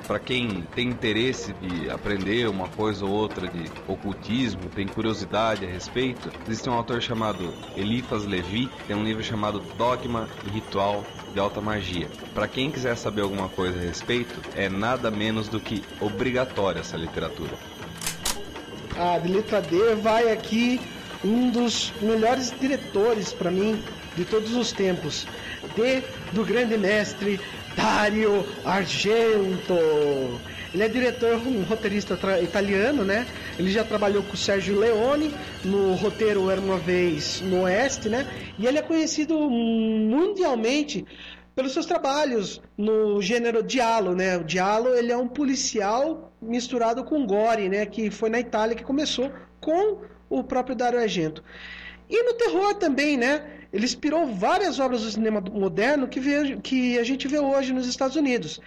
Para 0.08 0.18
quem 0.18 0.62
tem 0.74 0.88
interesse 0.88 1.52
de 1.52 1.90
aprender 1.90 2.48
uma 2.48 2.66
coisa 2.66 3.04
ou 3.04 3.10
outra 3.10 3.46
de 3.46 3.70
ocultismo, 3.86 4.62
tem 4.74 4.88
curiosidade 4.88 5.66
a 5.66 5.68
respeito, 5.68 6.32
existe 6.48 6.66
um 6.66 6.72
autor 6.72 7.02
chamado 7.02 7.52
Eliphas 7.76 8.24
Levi, 8.24 8.70
tem 8.86 8.96
um 8.96 9.04
livro 9.04 9.22
chamado 9.22 9.60
Dogma 9.76 10.26
e 10.46 10.48
Ritual 10.48 11.04
de 11.34 11.38
Alta 11.38 11.60
Magia. 11.60 12.08
Para 12.32 12.48
quem 12.48 12.70
quiser 12.70 12.96
saber 12.96 13.20
alguma 13.20 13.50
coisa 13.50 13.78
a 13.78 13.82
respeito, 13.82 14.34
é 14.56 14.66
nada 14.70 15.10
menos 15.10 15.46
do 15.46 15.60
que 15.60 15.84
obrigatória 16.00 16.80
essa 16.80 16.96
literatura. 16.96 17.52
Ah, 18.96 19.18
de 19.18 19.28
letra 19.28 19.60
D 19.60 19.94
vai 19.96 20.32
aqui 20.32 20.80
um 21.22 21.50
dos 21.50 21.92
melhores 22.00 22.50
diretores 22.58 23.34
para 23.34 23.50
mim 23.50 23.84
de 24.16 24.24
todos 24.24 24.56
os 24.56 24.72
tempos. 24.72 25.26
D 25.76 26.02
do 26.32 26.46
grande 26.46 26.78
mestre 26.78 27.38
Dario 27.78 28.44
Argento. 28.64 29.78
Ele 30.74 30.82
é 30.82 30.88
diretor, 30.88 31.36
um 31.46 31.62
roteirista 31.62 32.18
italiano, 32.42 33.04
né? 33.04 33.24
Ele 33.56 33.70
já 33.70 33.84
trabalhou 33.84 34.20
com 34.24 34.34
o 34.34 34.36
Sérgio 34.36 34.76
Leone 34.76 35.32
no 35.64 35.94
roteiro 35.94 36.50
Era 36.50 36.60
uma 36.60 36.76
vez 36.76 37.40
no 37.40 37.62
Oeste, 37.62 38.08
né? 38.08 38.26
E 38.58 38.66
ele 38.66 38.78
é 38.78 38.82
conhecido 38.82 39.38
mundialmente 39.38 41.06
pelos 41.54 41.72
seus 41.72 41.86
trabalhos 41.86 42.60
no 42.76 43.22
gênero 43.22 43.62
Diallo, 43.62 44.12
né? 44.12 44.36
O 44.36 44.44
Diallo, 44.44 44.88
ele 44.96 45.12
é 45.12 45.16
um 45.16 45.28
policial 45.28 46.32
misturado 46.42 47.04
com 47.04 47.24
gore, 47.24 47.68
né? 47.68 47.86
Que 47.86 48.10
foi 48.10 48.28
na 48.28 48.40
Itália 48.40 48.74
que 48.74 48.82
começou 48.82 49.32
com 49.60 50.00
o 50.28 50.42
próprio 50.42 50.74
Dario 50.74 50.98
Argento. 50.98 51.44
E 52.10 52.24
no 52.24 52.34
terror 52.34 52.74
também, 52.74 53.16
né? 53.16 53.57
Ele 53.72 53.84
inspirou 53.84 54.26
várias 54.26 54.78
obras 54.78 55.02
do 55.02 55.10
cinema 55.10 55.40
moderno 55.40 56.08
que, 56.08 56.20
vê, 56.20 56.56
que 56.56 56.98
a 56.98 57.04
gente 57.04 57.28
vê 57.28 57.38
hoje 57.38 57.72
nos 57.72 57.86
Estados 57.86 58.16
Unidos. 58.16 58.60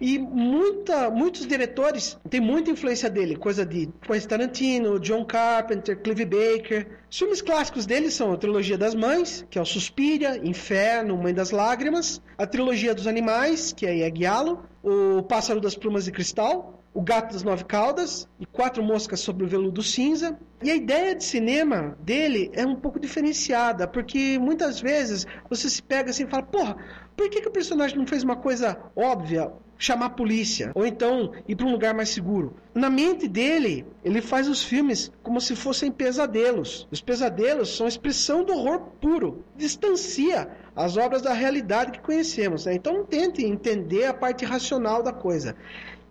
E 0.00 0.18
muita, 0.18 1.08
muitos 1.08 1.46
diretores 1.46 2.18
têm 2.28 2.40
muita 2.40 2.70
influência 2.70 3.08
dele, 3.08 3.36
coisa 3.36 3.64
de 3.64 3.88
Quentin 4.02 4.26
Tarantino, 4.26 4.98
John 4.98 5.24
Carpenter, 5.24 6.00
Clive 6.00 6.24
Baker. 6.24 6.86
Os 7.08 7.16
filmes 7.16 7.40
clássicos 7.40 7.86
dele 7.86 8.10
são 8.10 8.32
a 8.32 8.36
trilogia 8.36 8.76
das 8.76 8.94
mães, 8.94 9.46
que 9.48 9.58
é 9.58 9.62
o 9.62 9.64
Suspira, 9.64 10.36
Inferno, 10.44 11.16
Mãe 11.16 11.32
das 11.32 11.52
Lágrimas, 11.52 12.20
a 12.36 12.46
trilogia 12.46 12.94
dos 12.94 13.06
animais, 13.06 13.72
que 13.72 13.86
é 13.86 13.98
Iagialo, 13.98 14.64
o 14.82 15.22
Pássaro 15.22 15.60
das 15.60 15.76
Plumas 15.76 16.04
de 16.04 16.12
Cristal, 16.12 16.82
o 16.92 17.00
Gato 17.00 17.32
das 17.32 17.42
Nove 17.42 17.64
Caudas 17.64 18.28
e 18.38 18.46
Quatro 18.46 18.82
Moscas 18.82 19.20
sobre 19.20 19.44
o 19.44 19.48
Veludo 19.48 19.82
Cinza. 19.82 20.38
E 20.64 20.70
a 20.70 20.76
ideia 20.76 21.14
de 21.14 21.22
cinema 21.22 21.94
dele 22.00 22.50
é 22.54 22.64
um 22.64 22.74
pouco 22.74 22.98
diferenciada, 22.98 23.86
porque 23.86 24.38
muitas 24.38 24.80
vezes 24.80 25.26
você 25.46 25.68
se 25.68 25.82
pega 25.82 26.08
assim 26.08 26.24
e 26.24 26.26
fala, 26.26 26.42
porra, 26.42 26.76
por 27.14 27.28
que, 27.28 27.42
que 27.42 27.48
o 27.48 27.52
personagem 27.52 27.98
não 27.98 28.06
fez 28.06 28.24
uma 28.24 28.34
coisa 28.34 28.74
óbvia? 28.96 29.52
Chamar 29.76 30.06
a 30.06 30.10
polícia, 30.10 30.72
ou 30.74 30.86
então 30.86 31.32
ir 31.46 31.54
para 31.54 31.66
um 31.66 31.72
lugar 31.72 31.92
mais 31.92 32.08
seguro. 32.08 32.56
Na 32.74 32.88
mente 32.88 33.28
dele, 33.28 33.84
ele 34.02 34.22
faz 34.22 34.48
os 34.48 34.64
filmes 34.64 35.12
como 35.22 35.38
se 35.38 35.54
fossem 35.54 35.92
pesadelos. 35.92 36.88
Os 36.90 37.02
pesadelos 37.02 37.76
são 37.76 37.84
a 37.84 37.88
expressão 37.88 38.42
do 38.42 38.54
horror 38.54 38.80
puro. 39.02 39.44
Distancia 39.56 40.48
as 40.74 40.96
obras 40.96 41.20
da 41.20 41.34
realidade 41.34 41.92
que 41.92 42.00
conhecemos. 42.00 42.64
Né? 42.64 42.74
Então 42.74 43.04
tente 43.04 43.44
entender 43.44 44.06
a 44.06 44.14
parte 44.14 44.46
racional 44.46 45.02
da 45.02 45.12
coisa 45.12 45.54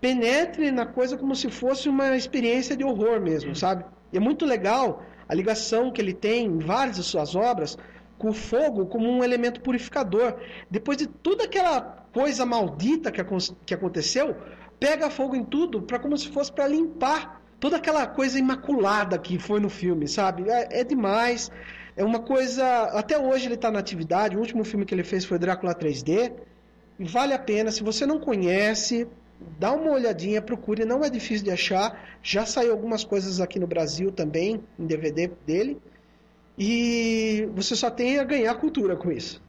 penetre 0.00 0.70
na 0.70 0.84
coisa 0.84 1.16
como 1.16 1.34
se 1.34 1.50
fosse 1.50 1.88
uma 1.88 2.14
experiência 2.14 2.76
de 2.76 2.84
horror 2.84 3.18
mesmo, 3.22 3.56
sabe? 3.56 3.86
E 4.14 4.16
é 4.16 4.20
muito 4.20 4.46
legal 4.46 5.02
a 5.28 5.34
ligação 5.34 5.90
que 5.90 6.00
ele 6.00 6.14
tem 6.14 6.46
em 6.46 6.58
várias 6.58 6.96
de 6.96 7.02
suas 7.02 7.34
obras 7.34 7.76
com 8.16 8.28
o 8.28 8.32
fogo 8.32 8.86
como 8.86 9.10
um 9.10 9.24
elemento 9.24 9.60
purificador. 9.60 10.36
Depois 10.70 10.96
de 10.96 11.08
toda 11.08 11.44
aquela 11.44 11.80
coisa 12.12 12.46
maldita 12.46 13.10
que, 13.10 13.20
que 13.66 13.74
aconteceu, 13.74 14.36
pega 14.78 15.10
fogo 15.10 15.34
em 15.34 15.44
tudo 15.44 15.82
para 15.82 15.98
como 15.98 16.16
se 16.16 16.28
fosse 16.28 16.52
para 16.52 16.68
limpar 16.68 17.42
toda 17.58 17.76
aquela 17.76 18.06
coisa 18.06 18.38
imaculada 18.38 19.18
que 19.18 19.36
foi 19.36 19.58
no 19.58 19.68
filme, 19.68 20.06
sabe? 20.06 20.48
É, 20.48 20.80
é 20.80 20.84
demais. 20.84 21.50
É 21.96 22.04
uma 22.04 22.20
coisa. 22.20 22.64
Até 22.92 23.18
hoje 23.18 23.46
ele 23.46 23.54
está 23.54 23.68
na 23.68 23.80
atividade. 23.80 24.36
O 24.36 24.40
último 24.40 24.64
filme 24.64 24.84
que 24.84 24.94
ele 24.94 25.02
fez 25.02 25.24
foi 25.24 25.40
Drácula 25.40 25.74
3D. 25.74 26.32
E 27.00 27.04
vale 27.04 27.32
a 27.32 27.38
pena. 27.38 27.72
Se 27.72 27.82
você 27.82 28.06
não 28.06 28.20
conhece, 28.20 29.08
dá 29.58 29.72
uma 29.72 29.92
olhadinha, 29.92 30.40
procure. 30.42 30.84
Não 30.84 31.04
é 31.04 31.10
difícil 31.10 31.44
de 31.44 31.50
achar. 31.50 32.18
Já 32.22 32.46
saiu 32.46 32.72
algumas 32.72 33.04
coisas 33.04 33.40
aqui 33.40 33.58
no 33.58 33.66
Brasil 33.66 34.10
também, 34.10 34.62
em 34.78 34.86
DVD 34.86 35.30
dele. 35.46 35.80
E 36.58 37.48
você 37.54 37.74
só 37.74 37.90
tem 37.90 38.18
a 38.18 38.24
ganhar 38.24 38.54
cultura 38.54 38.96
com 38.96 39.10
isso. 39.10 39.42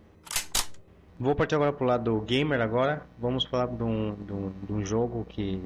Vou 1.19 1.33
partir 1.33 1.55
agora 1.55 1.71
pro 1.71 1.85
lado 1.85 2.19
gamer 2.21 2.59
agora. 2.59 3.05
Vamos 3.19 3.45
falar 3.45 3.67
de 3.67 3.83
um, 3.83 4.15
de 4.15 4.33
um, 4.33 4.51
de 4.63 4.73
um 4.73 4.85
jogo 4.85 5.25
que 5.29 5.61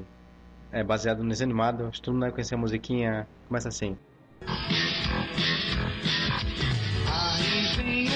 é 0.70 0.84
baseado 0.84 1.22
no 1.22 1.28
desenho 1.28 1.50
animado. 1.50 1.86
Acho 1.86 1.98
que 1.98 2.02
todo 2.02 2.14
mundo 2.14 2.22
vai 2.22 2.30
conhecer 2.30 2.54
a 2.54 2.58
musiquinha. 2.58 3.26
Começa 3.48 3.68
assim. 3.68 3.96
Aí 7.06 7.76
vem 7.76 8.06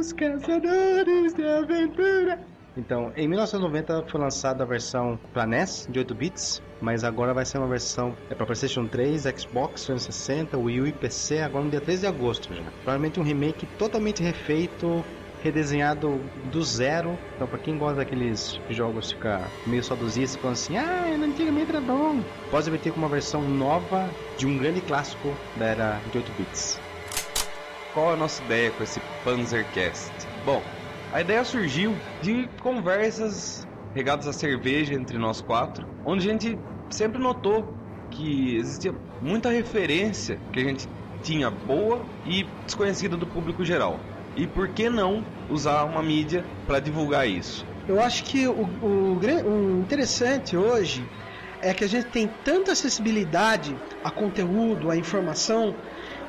os 0.00 0.12
caçadores 0.14 1.34
de 1.34 1.44
aventura. 1.44 2.40
Então, 2.76 3.12
em 3.16 3.28
1990 3.28 4.06
foi 4.08 4.20
lançada 4.20 4.64
a 4.64 4.66
versão 4.66 5.18
para 5.32 5.46
NES 5.46 5.86
de 5.90 5.98
8 5.98 6.14
bits, 6.14 6.62
mas 6.80 7.04
agora 7.04 7.34
vai 7.34 7.44
ser 7.44 7.58
uma 7.58 7.66
versão 7.66 8.16
é 8.30 8.34
para 8.34 8.46
PlayStation 8.46 8.86
3, 8.86 9.24
Xbox 9.36 9.84
360, 9.84 10.56
Wii 10.56 10.80
U 10.80 10.86
e 10.86 10.92
PC, 10.92 11.40
agora 11.40 11.64
no 11.64 11.70
dia 11.70 11.80
13 11.80 12.00
de 12.02 12.06
agosto 12.06 12.54
já. 12.54 12.62
Provavelmente 12.82 13.20
um 13.20 13.22
remake 13.22 13.66
totalmente 13.78 14.22
refeito, 14.22 15.04
redesenhado 15.42 16.20
do 16.50 16.62
zero. 16.62 17.18
Então, 17.34 17.46
para 17.46 17.58
quem 17.58 17.78
gosta 17.78 17.96
daqueles 17.96 18.60
jogos 18.70 19.12
ficar 19.12 19.48
meio 19.66 19.82
saudosistas, 19.82 20.40
falando 20.40 20.54
assim, 20.54 20.76
ah, 20.76 21.06
antigamente 21.22 21.70
era 21.70 21.80
bom. 21.80 22.20
Pode 22.50 22.70
ter 22.78 22.92
com 22.92 22.98
uma 22.98 23.08
versão 23.08 23.42
nova 23.42 24.08
de 24.36 24.46
um 24.46 24.58
grande 24.58 24.80
clássico 24.80 25.34
da 25.56 25.66
era 25.66 26.00
de 26.10 26.18
8 26.18 26.32
bits. 26.38 26.80
Qual 27.94 28.10
é 28.10 28.14
a 28.14 28.16
nossa 28.16 28.42
ideia 28.44 28.70
com 28.70 28.82
esse 28.84 29.00
Panzercast? 29.24 30.12
Bom, 30.44 30.62
a 31.12 31.20
ideia 31.20 31.44
surgiu 31.44 31.96
de 32.22 32.48
conversas 32.60 33.66
regadas 33.94 34.28
a 34.28 34.32
cerveja 34.32 34.94
entre 34.94 35.18
nós 35.18 35.40
quatro, 35.40 35.86
onde 36.04 36.28
a 36.28 36.32
gente 36.32 36.58
sempre 36.88 37.18
notou 37.18 37.74
que 38.10 38.56
existia 38.56 38.94
muita 39.20 39.50
referência 39.50 40.38
que 40.52 40.60
a 40.60 40.64
gente 40.64 40.88
tinha 41.22 41.50
boa 41.50 42.02
e 42.24 42.44
desconhecida 42.64 43.16
do 43.16 43.26
público 43.26 43.64
geral. 43.64 43.98
E 44.36 44.46
por 44.46 44.68
que 44.68 44.88
não 44.88 45.24
usar 45.48 45.84
uma 45.84 46.02
mídia 46.02 46.44
para 46.66 46.80
divulgar 46.80 47.28
isso? 47.28 47.64
Eu 47.86 48.00
acho 48.00 48.24
que 48.24 48.46
o, 48.46 48.52
o, 48.52 49.18
o 49.18 49.80
interessante 49.80 50.56
hoje 50.56 51.04
é 51.60 51.74
que 51.74 51.84
a 51.84 51.88
gente 51.88 52.06
tem 52.06 52.26
tanta 52.26 52.72
acessibilidade 52.72 53.76
a 54.02 54.10
conteúdo, 54.10 54.90
a 54.90 54.96
informação, 54.96 55.76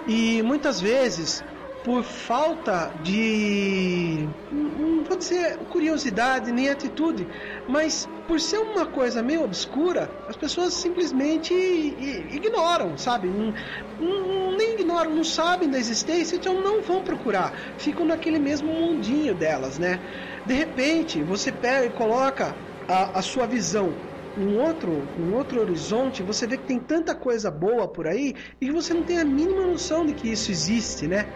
e 0.07 0.41
muitas 0.41 0.81
vezes, 0.81 1.43
por 1.83 2.03
falta 2.03 2.93
de. 3.01 4.29
Não 4.51 5.03
vou 5.03 5.19
ser 5.19 5.57
curiosidade 5.69 6.51
nem 6.51 6.69
atitude, 6.69 7.27
mas 7.67 8.07
por 8.27 8.39
ser 8.39 8.59
uma 8.59 8.85
coisa 8.85 9.23
meio 9.23 9.43
obscura, 9.43 10.15
as 10.27 10.37
pessoas 10.37 10.73
simplesmente 10.75 11.53
ignoram, 11.53 12.97
sabe? 12.97 13.29
Nem 13.29 14.73
ignoram, 14.75 15.13
não 15.15 15.23
sabem 15.23 15.69
da 15.69 15.77
existência, 15.77 16.35
então 16.35 16.61
não 16.61 16.81
vão 16.83 17.03
procurar. 17.03 17.73
Ficam 17.77 18.05
naquele 18.05 18.39
mesmo 18.39 18.71
mundinho 18.71 19.33
delas, 19.33 19.79
né? 19.79 20.01
De 20.45 20.53
repente, 20.53 21.23
você 21.23 21.51
pega 21.51 21.87
e 21.87 21.89
coloca 21.89 22.55
a, 22.87 23.19
a 23.19 23.21
sua 23.21 23.47
visão 23.47 24.11
num 24.35 24.57
outro, 24.59 25.11
num 25.17 25.33
outro 25.33 25.59
horizonte, 25.59 26.23
você 26.23 26.47
vê 26.47 26.57
que 26.57 26.63
tem 26.65 26.79
tanta 26.79 27.13
coisa 27.13 27.51
boa 27.51 27.87
por 27.87 28.07
aí 28.07 28.35
e 28.59 28.67
que 28.67 28.71
você 28.71 28.93
não 28.93 29.03
tem 29.03 29.19
a 29.19 29.25
mínima 29.25 29.65
noção 29.65 30.05
de 30.05 30.13
que 30.13 30.29
isso 30.31 30.51
existe, 30.51 31.07
né? 31.07 31.31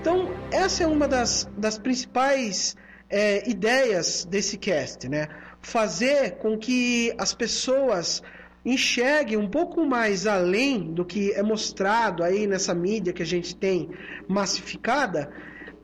Então, 0.00 0.28
essa 0.52 0.84
é 0.84 0.86
uma 0.86 1.08
das, 1.08 1.48
das 1.56 1.76
principais 1.76 2.76
é, 3.10 3.48
ideias 3.48 4.24
desse 4.24 4.56
cast, 4.56 5.08
né? 5.08 5.28
Fazer 5.60 6.36
com 6.36 6.56
que 6.56 7.12
as 7.18 7.34
pessoas 7.34 8.22
enxerguem 8.64 9.36
um 9.36 9.48
pouco 9.48 9.84
mais 9.84 10.26
além 10.26 10.92
do 10.92 11.04
que 11.04 11.32
é 11.32 11.42
mostrado 11.42 12.22
aí 12.22 12.46
nessa 12.46 12.74
mídia 12.74 13.12
que 13.12 13.22
a 13.22 13.26
gente 13.26 13.56
tem 13.56 13.90
massificada, 14.28 15.32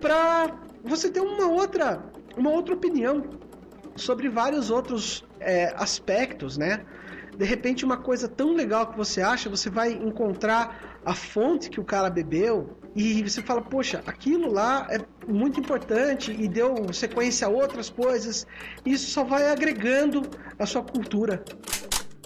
para 0.00 0.60
você 0.84 1.10
ter 1.10 1.20
uma 1.20 1.48
outra, 1.48 2.04
uma 2.36 2.50
outra 2.50 2.74
opinião 2.74 3.24
sobre 3.96 4.28
vários 4.28 4.70
outros 4.70 5.24
é, 5.40 5.74
aspectos, 5.76 6.56
né? 6.56 6.84
De 7.36 7.44
repente, 7.44 7.84
uma 7.84 7.96
coisa 7.96 8.28
tão 8.28 8.54
legal 8.54 8.86
que 8.86 8.96
você 8.96 9.20
acha, 9.20 9.50
você 9.50 9.68
vai 9.68 9.92
encontrar 9.92 11.00
a 11.04 11.14
fonte 11.14 11.68
que 11.68 11.80
o 11.80 11.84
cara 11.84 12.08
bebeu 12.08 12.76
e 12.94 13.22
você 13.22 13.42
fala, 13.42 13.60
poxa, 13.60 14.02
aquilo 14.06 14.52
lá 14.52 14.86
é 14.90 14.98
muito 15.26 15.58
importante 15.58 16.30
e 16.32 16.46
deu 16.46 16.92
sequência 16.92 17.46
a 17.46 17.50
outras 17.50 17.90
coisas. 17.90 18.46
Isso 18.86 19.10
só 19.10 19.24
vai 19.24 19.50
agregando 19.50 20.22
a 20.58 20.64
sua 20.64 20.82
cultura. 20.82 21.44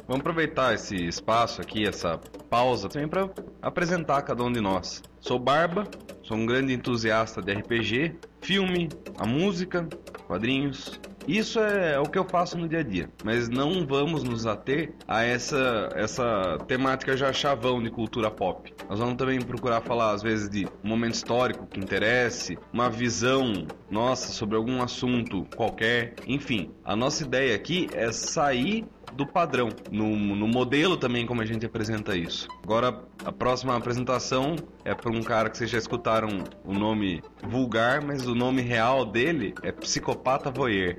Vamos 0.07 0.21
aproveitar 0.21 0.75
esse 0.75 0.97
espaço 0.97 1.61
aqui, 1.61 1.87
essa 1.87 2.19
pausa, 2.49 2.89
também 2.89 3.09
para 3.09 3.29
apresentar 3.61 4.23
cada 4.23 4.43
um 4.43 4.51
de 4.51 4.61
nós. 4.61 5.03
Sou 5.21 5.39
Barba, 5.39 5.87
sou 6.23 6.37
um 6.37 6.47
grande 6.47 6.73
entusiasta 6.73 7.43
de 7.43 7.53
RPG, 7.53 8.17
filme, 8.41 8.89
a 9.19 9.27
música, 9.27 9.87
quadrinhos. 10.27 10.99
Isso 11.29 11.61
é 11.61 12.01
o 12.01 12.05
que 12.05 12.19
eu 12.19 12.25
faço 12.25 12.57
no 12.57 12.67
dia 12.67 12.79
a 12.79 12.83
dia, 12.83 13.11
mas 13.23 13.51
não 13.51 13.87
vamos 13.87 14.23
nos 14.23 14.47
ater 14.47 14.95
a 15.07 15.23
essa, 15.23 15.91
essa 15.95 16.57
temática 16.67 17.15
já 17.19 17.31
chavão 17.35 17.83
de 17.83 17.91
cultura 17.91 18.31
pop. 18.31 18.73
Nós 18.89 18.99
vamos 18.99 19.17
também 19.17 19.39
procurar 19.39 19.83
falar, 19.83 20.13
às 20.13 20.23
vezes, 20.23 20.49
de 20.49 20.65
um 20.83 20.89
momento 20.89 21.17
histórico 21.17 21.67
que 21.67 21.79
interesse, 21.79 22.59
uma 22.73 22.89
visão 22.89 23.67
nossa 23.91 24.33
sobre 24.33 24.57
algum 24.57 24.81
assunto 24.81 25.47
qualquer. 25.55 26.15
Enfim, 26.27 26.71
a 26.83 26.97
nossa 26.97 27.25
ideia 27.25 27.55
aqui 27.55 27.89
é 27.93 28.11
sair 28.11 28.87
do 29.13 29.27
padrão, 29.27 29.69
no, 29.91 30.17
no 30.17 30.47
modelo 30.47 30.97
também 30.97 31.27
como 31.27 31.43
a 31.43 31.47
gente 31.47 31.67
apresenta 31.67 32.17
isso. 32.17 32.49
Agora, 32.63 33.03
a 33.25 33.33
próxima 33.33 33.77
apresentação 33.77 34.57
é 34.85 34.95
para 34.95 35.11
um 35.11 35.23
cara 35.23 35.51
que 35.51 35.59
vocês 35.59 35.71
já 35.71 35.79
escutaram 35.79 36.29
o 36.65 36.73
nome 36.73 37.23
vulgar, 37.43 38.03
mas 38.03 38.27
o 38.27 38.35
nome 38.35 38.63
real 38.63 39.05
dele 39.05 39.55
é 39.63 39.73
Psicopata 39.73 40.51
Voyeur. 40.51 40.97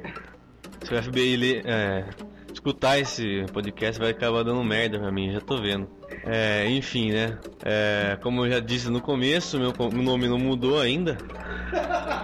Se 0.84 0.94
o 0.94 1.04
FBI 1.04 1.36
ler, 1.36 1.64
é, 1.66 2.06
escutar 2.54 3.00
esse 3.00 3.46
podcast 3.54 4.00
vai 4.00 4.12
acabar 4.12 4.44
dando 4.44 4.64
merda 4.64 5.00
pra 5.00 5.12
mim, 5.12 5.32
já 5.32 5.42
tô 5.42 5.62
vendo. 5.62 5.88
É, 6.26 6.70
enfim, 6.70 7.12
né? 7.12 7.38
É, 7.64 8.18
como 8.22 8.46
eu 8.46 8.52
já 8.52 8.60
disse 8.60 8.90
no 8.90 9.02
começo, 9.02 9.60
meu, 9.60 9.74
nome 9.92 10.28
não 10.28 10.38
mudou 10.38 10.80
ainda. 10.80 11.18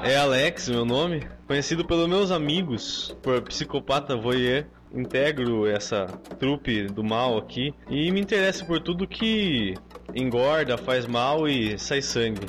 É 0.03 0.17
Alex, 0.17 0.69
meu 0.69 0.85
nome. 0.85 1.27
Conhecido 1.47 1.85
pelos 1.85 2.07
meus 2.07 2.31
amigos 2.31 3.15
por 3.21 3.41
Psicopata 3.43 4.15
Voyeur. 4.15 4.65
Integro 4.95 5.67
essa 5.67 6.05
trupe 6.39 6.83
do 6.87 7.03
mal 7.03 7.37
aqui 7.37 7.73
e 7.89 8.11
me 8.11 8.21
interesso 8.21 8.65
por 8.65 8.79
tudo 8.79 9.07
que 9.07 9.73
engorda, 10.13 10.77
faz 10.77 11.05
mal 11.05 11.47
e 11.47 11.77
sai 11.77 12.01
sangue. 12.01 12.47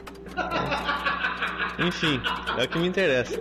Enfim, 1.78 2.20
é 2.58 2.64
o 2.64 2.68
que 2.68 2.78
me 2.78 2.86
interessa. 2.86 3.38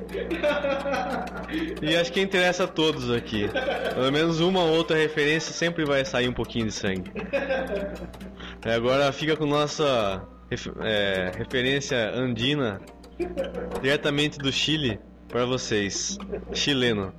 E 1.81 1.95
acho 1.95 2.11
que 2.11 2.19
interessa 2.19 2.65
a 2.65 2.67
todos 2.67 3.09
aqui. 3.11 3.47
Pelo 3.93 4.11
menos 4.11 4.39
uma 4.39 4.61
ou 4.61 4.75
outra 4.75 4.97
referência 4.97 5.53
sempre 5.53 5.85
vai 5.85 6.03
sair 6.03 6.27
um 6.27 6.33
pouquinho 6.33 6.65
de 6.65 6.73
sangue. 6.73 7.11
E 8.65 8.69
agora 8.69 9.11
fica 9.11 9.37
com 9.37 9.45
nossa 9.45 10.21
é, 10.81 11.31
referência 11.37 12.11
andina 12.13 12.81
diretamente 13.81 14.37
do 14.37 14.51
Chile 14.51 14.99
para 15.29 15.45
vocês. 15.45 16.17
Chileno. 16.53 17.13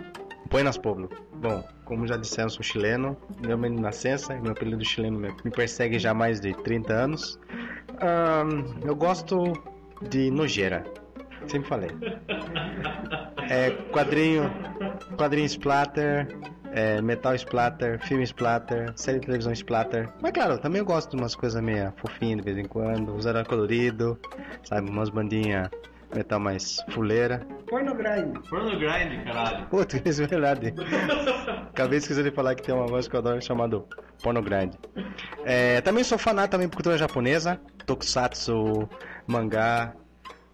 Buenas, 0.51 0.77
Pablo. 0.77 1.09
Bom, 1.35 1.65
como 1.87 2.07
já 2.07 2.17
disseram, 2.17 2.51
sou 2.51 2.63
chileno. 2.63 3.17
Meu 3.41 3.57
nome 3.57 3.77
de 3.77 3.81
nascença, 3.81 4.35
meu 4.35 4.53
apelido 4.53 4.85
chileno 4.85 5.19
me 5.19 5.51
persegue 5.51 5.99
já 5.99 6.11
há 6.11 6.15
mais 6.15 6.41
de 6.41 6.53
30 6.53 6.93
anos. 6.93 7.39
Ahn, 8.01 8.81
eu 8.85 8.95
gosto 8.95 9.55
de 10.11 10.31
nojeira. 10.31 10.85
Sempre 11.47 11.69
falei. 11.69 11.91
É 13.49 13.71
quadrinho, 13.93 14.51
quadrinho 15.17 15.47
splatter, 15.47 16.27
é, 16.73 17.01
metal 17.01 17.33
splatter, 17.37 18.05
filme 18.05 18.25
splatter, 18.25 18.93
série 18.97 19.21
de 19.21 19.27
televisão 19.27 19.53
splatter. 19.53 20.09
Mas 20.21 20.33
claro, 20.33 20.59
também 20.59 20.81
eu 20.81 20.85
gosto 20.85 21.13
de 21.13 21.23
umas 21.23 21.37
coisas 21.37 21.63
meio 21.63 21.93
fofinhas 21.97 22.39
de 22.39 22.43
vez 22.43 22.59
em 22.59 22.65
quando, 22.65 23.17
heróis 23.25 23.47
colorido, 23.47 24.19
sabe, 24.65 24.91
umas 24.91 25.11
bandinhas 25.11 25.71
metal 26.15 26.41
mais 26.41 26.79
fuleira. 26.91 27.47
Pornogrind. 27.69 28.39
Porno 28.49 28.71
grind, 28.79 29.25
caralho. 29.25 29.67
Putz, 29.67 30.01
isso 30.05 30.23
é 30.23 30.27
verdade. 30.27 30.75
Acabei 31.71 31.99
esquecendo 31.99 32.29
de 32.31 32.35
falar 32.35 32.55
que 32.55 32.63
tem 32.63 32.75
uma 32.75 32.87
voz 32.87 33.07
que 33.09 33.15
eu 33.15 33.21
adoro 33.21 33.41
chamada 33.43 33.83
Porno 34.23 34.43
Grande. 34.43 34.79
É, 35.45 35.81
também 35.83 36.03
sou 36.05 36.19
fanático 36.19 36.53
também 36.53 36.69
por 36.69 36.77
cultura 36.77 36.97
japonesa, 36.97 37.61
tokusatsu, 37.85 38.89
mangá, 39.27 39.95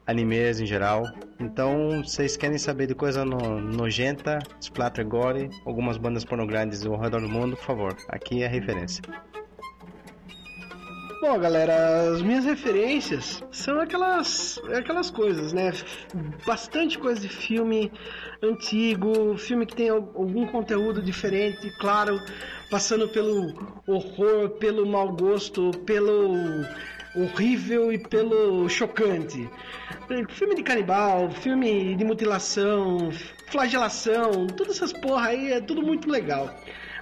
animes 0.07 0.61
em 0.61 0.67
geral. 0.67 1.05
Então, 1.39 2.03
vocês 2.05 2.37
querem 2.37 2.59
saber 2.59 2.87
de 2.87 2.95
coisa 2.95 3.25
no- 3.25 3.61
nojenta, 3.61 4.39
splatter 4.61 5.07
gore, 5.07 5.49
algumas 5.65 5.97
bandas 5.97 6.25
pornograndes 6.25 6.85
ao 6.85 6.99
redor 6.99 7.21
do 7.21 7.29
mundo, 7.29 7.57
por 7.57 7.65
favor, 7.65 7.97
aqui 8.09 8.43
é 8.43 8.47
a 8.47 8.49
referência. 8.49 9.03
Bom, 11.23 11.39
galera, 11.39 12.11
as 12.15 12.21
minhas 12.21 12.45
referências 12.45 13.45
são 13.53 13.81
aquelas, 13.81 14.61
aquelas 14.77 15.09
coisas, 15.09 15.53
né? 15.53 15.71
Bastante 16.45 16.99
coisa 16.99 17.21
de 17.21 17.29
filme 17.29 17.93
antigo, 18.43 19.39
filme 19.39 19.65
que 19.65 19.77
tem 19.77 19.89
al- 19.89 19.99
algum 20.17 20.45
conteúdo 20.49 21.01
diferente, 21.01 21.71
claro, 21.79 22.21
passando 22.69 23.09
pelo 23.09 23.55
horror, 23.87 24.51
pelo 24.59 24.85
mau 24.85 25.13
gosto, 25.13 25.71
pelo 25.87 26.35
horrível 27.15 27.93
e 27.93 27.99
pelo 27.99 28.69
chocante. 28.69 29.49
Filme 30.31 30.57
de 30.57 30.65
canibal, 30.65 31.31
filme 31.31 31.95
de 31.95 32.05
mutilação, 32.05 33.13
flagelação, 33.47 34.49
todas 34.49 34.75
essas 34.77 34.93
porra 34.93 35.29
aí 35.29 35.53
é 35.53 35.61
tudo 35.61 35.83
muito 35.83 36.11
legal. 36.11 36.51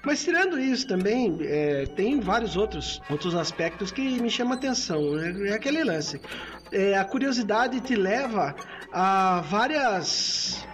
Mas 0.03 0.25
tirando 0.25 0.59
isso 0.59 0.87
também, 0.87 1.39
é, 1.43 1.85
tem 1.95 2.21
vários 2.21 2.57
outros, 2.57 3.01
outros 3.11 3.35
aspectos 3.35 3.91
que 3.91 4.03
me 4.21 4.31
chamam 4.31 4.55
a 4.55 4.57
atenção. 4.57 5.13
né? 5.13 5.51
É 5.51 5.55
aquele 5.55 5.85
lance. 5.85 6.21
É, 6.73 6.97
a 6.97 7.05
curiosidade 7.05 7.81
te 7.81 7.95
leva 7.95 8.55
a 8.93 9.41
várias, 9.43 10.67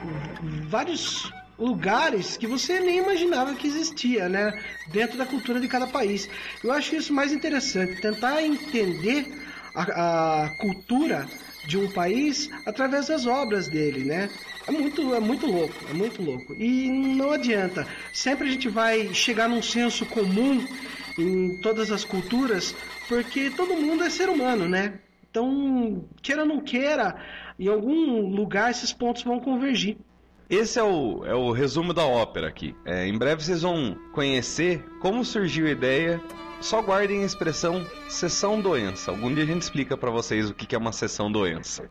vários 0.69 1.31
lugares 1.59 2.37
que 2.37 2.47
você 2.47 2.81
nem 2.81 2.99
imaginava 2.99 3.55
que 3.55 3.67
existia, 3.67 4.29
né? 4.29 4.62
Dentro 4.89 5.19
da 5.19 5.27
cultura 5.27 5.59
de 5.59 5.69
cada 5.69 5.87
país. 5.87 6.29
Eu 6.62 6.71
acho 6.71 6.95
isso 6.95 7.12
mais 7.12 7.33
interessante, 7.33 8.01
tentar 8.01 8.43
entender 8.43 9.27
a, 9.75 10.45
a 10.45 10.49
cultura 10.61 11.27
de 11.67 11.77
um 11.77 11.91
país 11.91 12.49
através 12.65 13.09
das 13.09 13.27
obras 13.27 13.69
dele, 13.69 14.05
né? 14.05 14.31
É 14.67 14.73
muito, 14.73 15.15
é 15.15 15.21
muito 15.21 15.47
louco, 15.47 15.75
é 15.89 15.93
muito 15.93 16.23
louco. 16.23 16.55
E 16.55 16.89
não 16.89 17.31
adianta. 17.31 17.87
Sempre 18.13 18.49
a 18.49 18.51
gente 18.51 18.69
vai 18.69 19.15
chegar 19.15 19.49
num 19.49 19.63
senso 19.63 20.05
comum 20.07 20.67
em 21.19 21.61
todas 21.61 21.91
as 21.93 22.05
culturas, 22.05 22.75
porque 23.09 23.51
todo 23.51 23.75
mundo 23.75 24.03
é 24.03 24.11
ser 24.11 24.29
humano, 24.29 24.69
né? 24.69 25.01
Então, 25.31 26.05
queira 26.23 26.43
ou 26.43 26.49
não 26.49 26.61
queira, 26.61 27.17
em 27.59 27.69
algum 27.69 28.29
lugar 28.35 28.71
esses 28.71 28.93
pontos 28.93 29.23
vão 29.23 29.39
convergir. 29.39 29.97
Esse 30.49 30.79
é 30.79 30.83
o, 30.83 31.25
é 31.25 31.35
o 31.35 31.51
resumo 31.53 31.93
da 31.93 32.05
ópera 32.05 32.49
aqui. 32.49 32.75
É, 32.85 33.07
em 33.07 33.19
breve 33.19 33.43
vocês 33.43 33.63
vão 33.63 33.97
conhecer 34.13 34.85
como 35.01 35.25
surgiu 35.25 35.67
a 35.67 35.71
ideia. 35.71 36.21
Só 36.61 36.81
guardem 36.81 37.23
a 37.23 37.27
expressão 37.27 37.85
sessão 38.09 38.61
doença. 38.61 39.11
Algum 39.11 39.33
dia 39.35 39.45
a 39.45 39.47
gente 39.47 39.63
explica 39.63 39.97
pra 39.97 40.11
vocês 40.11 40.49
o 40.49 40.55
que 40.55 40.75
é 40.75 40.79
uma 40.79 40.93
sessão 40.93 41.31
doença. 41.31 41.91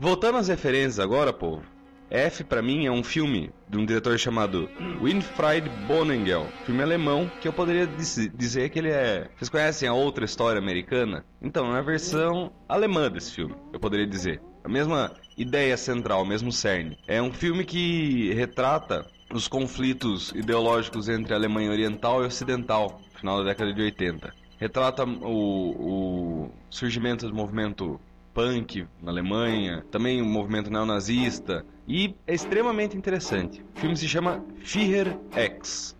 Voltando 0.00 0.38
às 0.38 0.48
referências 0.48 0.98
agora, 0.98 1.30
povo. 1.32 1.62
F 2.10 2.42
pra 2.42 2.60
mim 2.62 2.86
é 2.86 2.90
um 2.90 3.04
filme 3.04 3.52
de 3.68 3.78
um 3.78 3.84
diretor 3.84 4.18
chamado 4.18 4.68
Winfried 5.00 5.68
Bonengel, 5.86 6.46
filme 6.64 6.82
alemão 6.82 7.30
que 7.40 7.46
eu 7.46 7.52
poderia 7.52 7.86
diz- 7.86 8.30
dizer 8.34 8.70
que 8.70 8.78
ele 8.80 8.88
é. 8.90 9.28
Vocês 9.36 9.48
conhecem 9.50 9.88
a 9.88 9.92
outra 9.92 10.24
história 10.24 10.58
americana? 10.58 11.24
Então, 11.40 11.76
é 11.76 11.78
a 11.78 11.82
versão 11.82 12.50
alemã 12.68 13.08
desse 13.10 13.32
filme, 13.34 13.54
eu 13.72 13.78
poderia 13.78 14.06
dizer. 14.06 14.40
a 14.64 14.68
mesma 14.68 15.12
ideia 15.38 15.76
central, 15.76 16.22
o 16.22 16.26
mesmo 16.26 16.50
cerne. 16.52 16.98
É 17.06 17.20
um 17.22 17.32
filme 17.32 17.64
que 17.64 18.32
retrata 18.34 19.06
os 19.32 19.48
conflitos 19.48 20.32
ideológicos 20.34 21.08
entre 21.08 21.32
a 21.32 21.36
Alemanha 21.36 21.70
Oriental 21.70 22.22
e 22.22 22.26
Ocidental, 22.26 23.00
final 23.14 23.38
da 23.38 23.44
década 23.50 23.72
de 23.72 23.80
80. 23.80 24.34
Retrata 24.58 25.04
o, 25.04 26.44
o 26.48 26.50
surgimento 26.68 27.26
do 27.26 27.34
movimento 27.34 27.98
punk 28.34 28.86
na 29.02 29.10
Alemanha, 29.10 29.84
também 29.90 30.20
o 30.22 30.24
movimento 30.24 30.70
neonazista, 30.70 31.64
e 31.86 32.14
é 32.26 32.34
extremamente 32.34 32.96
interessante. 32.96 33.64
O 33.76 33.80
filme 33.80 33.96
se 33.96 34.08
chama 34.08 34.44
Führer 34.64 35.16
X. 35.32 35.96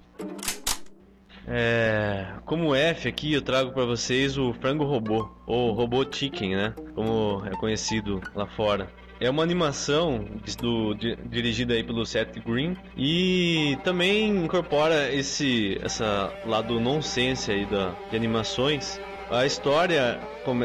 É, 1.46 2.26
como 2.44 2.74
F 2.74 3.08
aqui 3.08 3.32
eu 3.32 3.42
trago 3.42 3.72
pra 3.72 3.84
vocês 3.84 4.38
o 4.38 4.52
Frango 4.54 4.84
Robô, 4.84 5.28
ou 5.46 5.72
Robô 5.72 6.04
Chicken, 6.08 6.54
né? 6.54 6.74
Como 6.94 7.42
é 7.44 7.50
conhecido 7.56 8.20
lá 8.34 8.46
fora. 8.46 8.88
É 9.18 9.28
uma 9.28 9.42
animação 9.42 10.24
do, 10.62 10.94
di- 10.94 11.16
dirigida 11.26 11.74
aí 11.74 11.82
pelo 11.84 12.06
Seth 12.06 12.38
Green 12.46 12.76
e 12.96 13.76
também 13.84 14.44
incorpora 14.44 15.12
esse 15.12 15.78
essa 15.82 16.32
lado 16.46 16.80
nonsense 16.80 17.50
aí 17.50 17.66
da, 17.66 17.94
de 18.10 18.16
animações. 18.16 19.00
A 19.30 19.44
história 19.44 20.18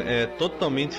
é 0.06 0.26
totalmente 0.26 0.96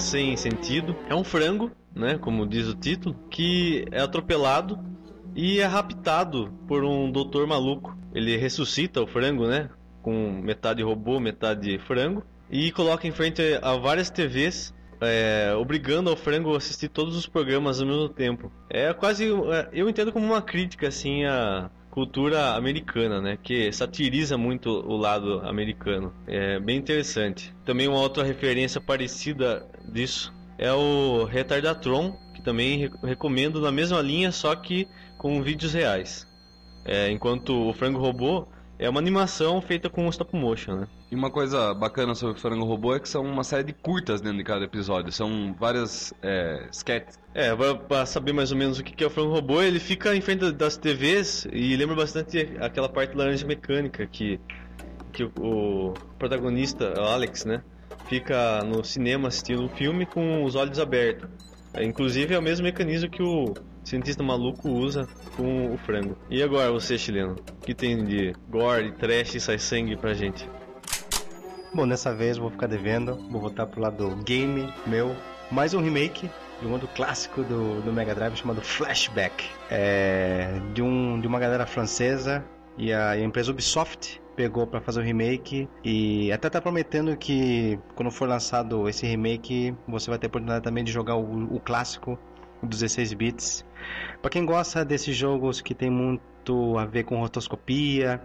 sem 0.00 0.36
sentido. 0.36 0.96
É 1.08 1.14
um 1.14 1.24
frango, 1.24 1.70
né, 1.94 2.18
como 2.18 2.46
diz 2.46 2.66
o 2.66 2.74
título, 2.74 3.14
que 3.30 3.84
é 3.90 4.00
atropelado 4.00 4.78
e 5.34 5.60
é 5.60 5.66
raptado 5.66 6.52
por 6.66 6.84
um 6.84 7.10
doutor 7.10 7.46
maluco. 7.46 7.96
Ele 8.14 8.36
ressuscita 8.36 9.00
o 9.00 9.06
frango, 9.06 9.46
né? 9.46 9.70
Com 10.02 10.40
metade 10.42 10.82
robô, 10.82 11.20
metade 11.20 11.78
frango. 11.86 12.24
E 12.50 12.72
coloca 12.72 13.06
em 13.06 13.12
frente 13.12 13.40
a 13.62 13.76
várias 13.76 14.10
TVs, 14.10 14.74
é, 15.00 15.54
obrigando 15.56 16.10
ao 16.10 16.16
frango 16.16 16.54
a 16.54 16.56
assistir 16.56 16.88
todos 16.88 17.16
os 17.16 17.26
programas 17.26 17.80
ao 17.80 17.86
mesmo 17.86 18.08
tempo. 18.08 18.50
É 18.68 18.92
quase. 18.92 19.26
é, 19.26 19.68
Eu 19.72 19.88
entendo 19.88 20.12
como 20.12 20.26
uma 20.26 20.42
crítica, 20.42 20.88
assim, 20.88 21.24
à 21.24 21.70
cultura 21.90 22.54
americana, 22.54 23.20
né? 23.20 23.38
Que 23.42 23.72
satiriza 23.72 24.38
muito 24.38 24.70
o 24.70 24.96
lado 24.96 25.40
americano. 25.46 26.12
É 26.26 26.58
bem 26.60 26.76
interessante. 26.78 27.52
Também 27.64 27.88
uma 27.88 27.98
outra 28.00 28.22
referência 28.22 28.80
parecida 28.80 29.66
disso 29.88 30.32
é 30.58 30.72
o 30.72 31.24
Retardatron, 31.24 32.16
que 32.34 32.42
também 32.42 32.78
re- 32.78 32.90
recomendo 33.02 33.60
na 33.60 33.72
mesma 33.72 34.00
linha, 34.00 34.30
só 34.30 34.54
que 34.54 34.86
com 35.18 35.42
vídeos 35.42 35.72
reais. 35.72 36.26
É, 36.84 37.10
enquanto 37.10 37.68
o 37.68 37.72
Frango 37.74 37.98
Robô 37.98 38.46
é 38.80 38.88
uma 38.88 38.98
animação 38.98 39.60
feita 39.60 39.88
com 39.90 40.08
stop 40.08 40.34
motion, 40.36 40.76
né? 40.76 40.88
E 41.10 41.14
uma 41.14 41.30
coisa 41.30 41.74
bacana 41.74 42.14
sobre 42.14 42.36
o 42.36 42.40
Frango 42.40 42.64
Robô 42.64 42.94
é 42.94 43.00
que 43.00 43.08
são 43.08 43.22
uma 43.22 43.44
série 43.44 43.64
de 43.64 43.72
curtas 43.72 44.20
dentro 44.20 44.38
de 44.38 44.44
cada 44.44 44.64
episódio. 44.64 45.12
São 45.12 45.54
várias 45.58 46.12
é, 46.22 46.66
sketches. 46.72 47.18
É, 47.34 47.54
pra- 47.54 47.74
pra 47.74 48.06
saber 48.06 48.32
mais 48.32 48.50
ou 48.50 48.56
menos 48.58 48.78
o 48.78 48.82
que 48.82 49.04
é 49.04 49.06
o 49.06 49.10
Frango 49.10 49.32
Robô, 49.32 49.60
ele 49.62 49.78
fica 49.78 50.16
em 50.16 50.20
frente 50.20 50.50
das 50.52 50.76
TVs 50.76 51.46
e 51.52 51.76
lembra 51.76 51.94
bastante 51.94 52.56
aquela 52.58 52.88
parte 52.88 53.16
laranja 53.16 53.46
mecânica 53.46 54.06
que, 54.06 54.40
que 55.12 55.24
o, 55.24 55.30
o 55.38 55.94
protagonista, 56.18 56.94
o 56.98 57.04
Alex, 57.04 57.44
né? 57.44 57.62
Fica 58.08 58.64
no 58.64 58.82
cinema 58.82 59.28
assistindo 59.28 59.62
um 59.62 59.68
filme 59.68 60.06
com 60.06 60.42
os 60.44 60.54
olhos 60.56 60.78
abertos. 60.80 61.28
É, 61.74 61.84
inclusive 61.84 62.34
é 62.34 62.38
o 62.38 62.42
mesmo 62.42 62.64
mecanismo 62.64 63.08
que 63.08 63.22
o 63.22 63.54
cientista 63.90 64.22
maluco 64.22 64.68
usa 64.70 65.08
com 65.36 65.74
o 65.74 65.76
frango. 65.76 66.16
E 66.30 66.40
agora 66.44 66.70
você, 66.70 66.96
chileno? 66.96 67.34
Que 67.62 67.74
tem 67.74 68.04
de 68.04 68.32
gore, 68.48 68.92
trash 68.92 69.34
e 69.34 69.40
sai 69.40 69.58
sangue 69.58 69.96
pra 69.96 70.14
gente? 70.14 70.48
Bom, 71.74 71.88
dessa 71.88 72.14
vez 72.14 72.36
eu 72.36 72.42
vou 72.44 72.52
ficar 72.52 72.68
devendo, 72.68 73.16
vou 73.28 73.40
voltar 73.40 73.66
pro 73.66 73.80
lado 73.80 74.14
game 74.24 74.72
meu. 74.86 75.16
Mais 75.50 75.74
um 75.74 75.80
remake 75.80 76.30
de 76.60 76.66
um 76.68 76.72
outro 76.72 76.86
clássico 76.94 77.42
do, 77.42 77.80
do 77.80 77.92
Mega 77.92 78.14
Drive 78.14 78.36
chamado 78.36 78.60
Flashback. 78.60 79.44
É, 79.68 80.60
de, 80.72 80.82
um, 80.82 81.20
de 81.20 81.26
uma 81.26 81.40
galera 81.40 81.66
francesa 81.66 82.44
e 82.78 82.92
a, 82.92 83.16
e 83.16 83.22
a 83.22 83.24
empresa 83.24 83.50
Ubisoft 83.50 84.22
pegou 84.36 84.66
para 84.68 84.80
fazer 84.80 85.00
o 85.00 85.02
remake 85.02 85.68
e 85.84 86.30
até 86.30 86.48
tá 86.48 86.60
prometendo 86.60 87.16
que 87.16 87.78
quando 87.94 88.10
for 88.10 88.28
lançado 88.28 88.88
esse 88.88 89.04
remake 89.04 89.74
você 89.86 90.08
vai 90.08 90.18
ter 90.18 90.26
a 90.26 90.28
oportunidade 90.28 90.62
também 90.62 90.84
de 90.84 90.92
jogar 90.92 91.16
o, 91.16 91.56
o 91.56 91.60
clássico 91.60 92.18
16 92.62 93.12
bits. 93.14 93.64
Para 94.20 94.30
quem 94.30 94.44
gosta 94.44 94.84
desses 94.84 95.16
jogos 95.16 95.60
que 95.60 95.74
tem 95.74 95.90
muito 95.90 96.78
a 96.78 96.84
ver 96.84 97.04
com 97.04 97.18
rotoscopia, 97.18 98.20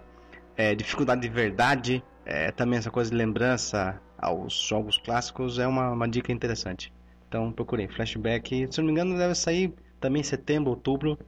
é, 0.56 0.74
dificuldade 0.74 1.20
de 1.22 1.28
verdade, 1.28 2.02
é, 2.24 2.50
também 2.50 2.78
essa 2.78 2.90
coisa 2.90 3.10
de 3.10 3.16
lembrança 3.16 4.00
aos 4.18 4.54
jogos 4.58 4.98
clássicos 4.98 5.58
é 5.58 5.66
uma, 5.66 5.90
uma 5.90 6.08
dica 6.08 6.32
interessante. 6.32 6.92
Então 7.28 7.52
procurei 7.52 7.88
Flashback, 7.88 8.68
se 8.70 8.78
não 8.78 8.86
me 8.86 8.92
engano 8.92 9.16
deve 9.16 9.34
sair 9.34 9.74
também 10.00 10.20
em 10.20 10.24
setembro, 10.24 10.70
outubro, 10.70 11.18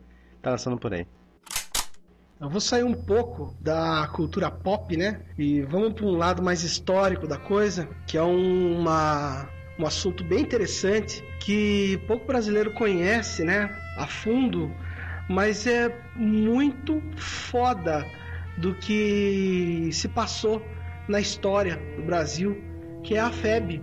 tá 0.42 0.50
lançando 0.50 0.78
por 0.78 0.92
aí. 0.94 1.06
Eu 2.40 2.48
vou 2.48 2.60
sair 2.60 2.84
um 2.84 2.94
pouco 2.94 3.52
da 3.60 4.06
cultura 4.14 4.48
pop, 4.48 4.96
né? 4.96 5.22
E 5.36 5.60
vamos 5.62 5.94
para 5.94 6.06
um 6.06 6.12
lado 6.16 6.40
mais 6.40 6.62
histórico 6.62 7.26
da 7.26 7.36
coisa, 7.36 7.88
que 8.06 8.16
é 8.16 8.22
um- 8.22 8.78
uma, 8.78 9.48
um 9.78 9.86
assunto 9.86 10.24
bem 10.24 10.40
interessante 10.40 11.22
que 11.38 12.00
pouco 12.06 12.26
brasileiro 12.26 12.72
conhece, 12.72 13.44
né? 13.44 13.70
A 13.96 14.06
fundo, 14.06 14.72
mas 15.28 15.66
é 15.66 15.94
muito 16.16 17.00
foda 17.16 18.04
do 18.56 18.74
que 18.74 19.88
se 19.92 20.08
passou 20.08 20.60
na 21.06 21.20
história 21.20 21.80
do 21.96 22.02
Brasil, 22.02 22.60
que 23.04 23.14
é 23.14 23.20
a 23.20 23.30
FEB, 23.30 23.80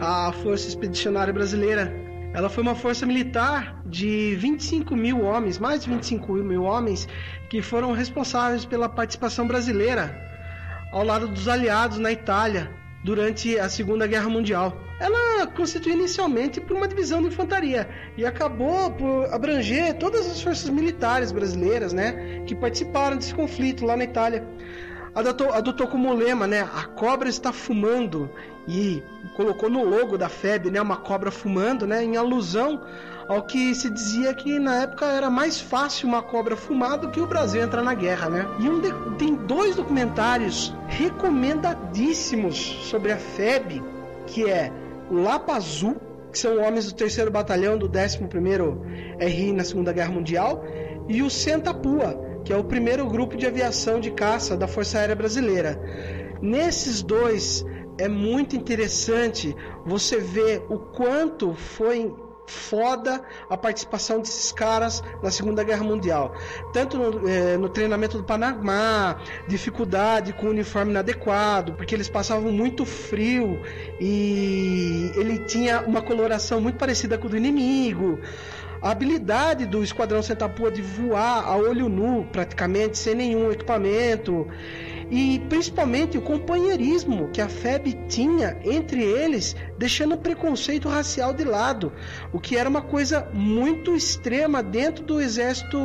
a 0.00 0.32
Força 0.32 0.66
Expedicionária 0.66 1.32
Brasileira. 1.32 1.94
Ela 2.32 2.48
foi 2.48 2.62
uma 2.62 2.74
força 2.74 3.06
militar 3.06 3.80
de 3.86 4.34
25 4.36 4.96
mil 4.96 5.22
homens, 5.22 5.58
mais 5.58 5.84
de 5.84 5.90
25 5.90 6.32
mil 6.32 6.64
homens, 6.64 7.06
que 7.48 7.62
foram 7.62 7.92
responsáveis 7.92 8.64
pela 8.64 8.88
participação 8.88 9.46
brasileira 9.46 10.20
ao 10.90 11.04
lado 11.04 11.28
dos 11.28 11.48
aliados 11.48 11.98
na 11.98 12.10
Itália 12.10 12.70
durante 13.04 13.58
a 13.58 13.68
Segunda 13.68 14.06
Guerra 14.06 14.28
Mundial. 14.28 14.76
Ela 15.04 15.46
constituiu 15.48 15.96
inicialmente 15.96 16.62
por 16.62 16.74
uma 16.74 16.88
divisão 16.88 17.20
de 17.20 17.28
infantaria 17.28 17.86
e 18.16 18.24
acabou 18.24 18.90
por 18.90 19.26
abranger 19.30 19.92
todas 19.98 20.26
as 20.26 20.40
forças 20.40 20.70
militares 20.70 21.30
brasileiras, 21.30 21.92
né, 21.92 22.42
que 22.46 22.54
participaram 22.54 23.18
desse 23.18 23.34
conflito 23.34 23.84
lá 23.84 23.98
na 23.98 24.04
Itália. 24.04 24.46
Adotou, 25.14 25.52
adotou 25.52 25.86
como 25.88 26.10
lema, 26.14 26.46
né, 26.46 26.62
a 26.62 26.84
cobra 26.84 27.28
está 27.28 27.52
fumando 27.52 28.30
e 28.66 29.02
colocou 29.36 29.68
no 29.68 29.84
logo 29.84 30.16
da 30.16 30.30
FEB, 30.30 30.70
né, 30.70 30.80
uma 30.80 30.96
cobra 30.96 31.30
fumando, 31.30 31.86
né, 31.86 32.02
em 32.02 32.16
alusão 32.16 32.80
ao 33.28 33.42
que 33.42 33.74
se 33.74 33.90
dizia 33.90 34.32
que 34.32 34.58
na 34.58 34.84
época 34.84 35.04
era 35.04 35.28
mais 35.28 35.60
fácil 35.60 36.08
uma 36.08 36.22
cobra 36.22 36.56
fumar 36.56 36.96
do 36.96 37.10
que 37.10 37.20
o 37.20 37.26
Brasil 37.26 37.62
entrar 37.62 37.82
na 37.82 37.94
guerra, 37.94 38.28
né? 38.30 38.46
E 38.58 38.68
um 38.68 38.80
de- 38.80 38.92
tem 39.18 39.34
dois 39.34 39.76
documentários 39.76 40.74
recomendadíssimos 40.88 42.56
sobre 42.90 43.12
a 43.12 43.16
FEB, 43.18 43.82
que 44.26 44.48
é 44.48 44.70
o 45.10 45.14
Lapa 45.14 45.54
Azul, 45.54 45.96
que 46.32 46.38
são 46.38 46.60
homens 46.60 46.86
do 46.86 46.94
3 46.94 47.28
Batalhão 47.28 47.78
do 47.78 47.88
11º 47.88 48.80
RI 49.20 49.52
na 49.52 49.64
Segunda 49.64 49.92
Guerra 49.92 50.12
Mundial, 50.12 50.64
e 51.08 51.22
o 51.22 51.30
Sentapua, 51.30 52.40
que 52.44 52.52
é 52.52 52.56
o 52.56 52.64
primeiro 52.64 53.06
grupo 53.06 53.36
de 53.36 53.46
aviação 53.46 54.00
de 54.00 54.10
caça 54.10 54.56
da 54.56 54.66
Força 54.66 54.98
Aérea 54.98 55.14
Brasileira. 55.14 55.80
Nesses 56.42 57.02
dois 57.02 57.64
é 57.98 58.08
muito 58.08 58.56
interessante 58.56 59.54
você 59.86 60.18
ver 60.18 60.64
o 60.68 60.78
quanto 60.78 61.54
foi 61.54 62.12
foda 62.46 63.22
a 63.48 63.56
participação 63.56 64.20
desses 64.20 64.52
caras 64.52 65.02
na 65.22 65.30
Segunda 65.30 65.62
Guerra 65.62 65.84
Mundial. 65.84 66.34
Tanto 66.72 66.98
no, 66.98 67.28
eh, 67.28 67.56
no 67.56 67.68
treinamento 67.68 68.18
do 68.18 68.24
Panamá, 68.24 69.18
dificuldade 69.48 70.32
com 70.32 70.46
o 70.46 70.50
uniforme 70.50 70.90
inadequado, 70.90 71.74
porque 71.74 71.94
eles 71.94 72.08
passavam 72.08 72.52
muito 72.52 72.84
frio 72.84 73.60
e 74.00 75.10
ele 75.16 75.38
tinha 75.40 75.80
uma 75.82 76.02
coloração 76.02 76.60
muito 76.60 76.78
parecida 76.78 77.18
com 77.18 77.26
o 77.26 77.30
do 77.30 77.36
inimigo. 77.36 78.18
A 78.84 78.90
habilidade 78.90 79.64
do 79.64 79.82
Esquadrão 79.82 80.22
Centapua 80.22 80.70
de 80.70 80.82
voar 80.82 81.48
a 81.48 81.56
olho 81.56 81.88
nu, 81.88 82.26
praticamente, 82.30 82.98
sem 82.98 83.14
nenhum 83.14 83.50
equipamento. 83.50 84.46
E 85.10 85.38
principalmente 85.48 86.16
o 86.18 86.22
companheirismo 86.22 87.28
que 87.30 87.40
a 87.40 87.48
FEB 87.48 87.94
tinha 88.08 88.56
entre 88.64 89.02
eles, 89.02 89.54
deixando 89.78 90.14
o 90.14 90.18
preconceito 90.18 90.88
racial 90.88 91.32
de 91.32 91.44
lado, 91.44 91.92
o 92.32 92.40
que 92.40 92.56
era 92.56 92.68
uma 92.68 92.82
coisa 92.82 93.28
muito 93.32 93.94
extrema 93.94 94.62
dentro 94.62 95.04
do 95.04 95.20
exército 95.20 95.78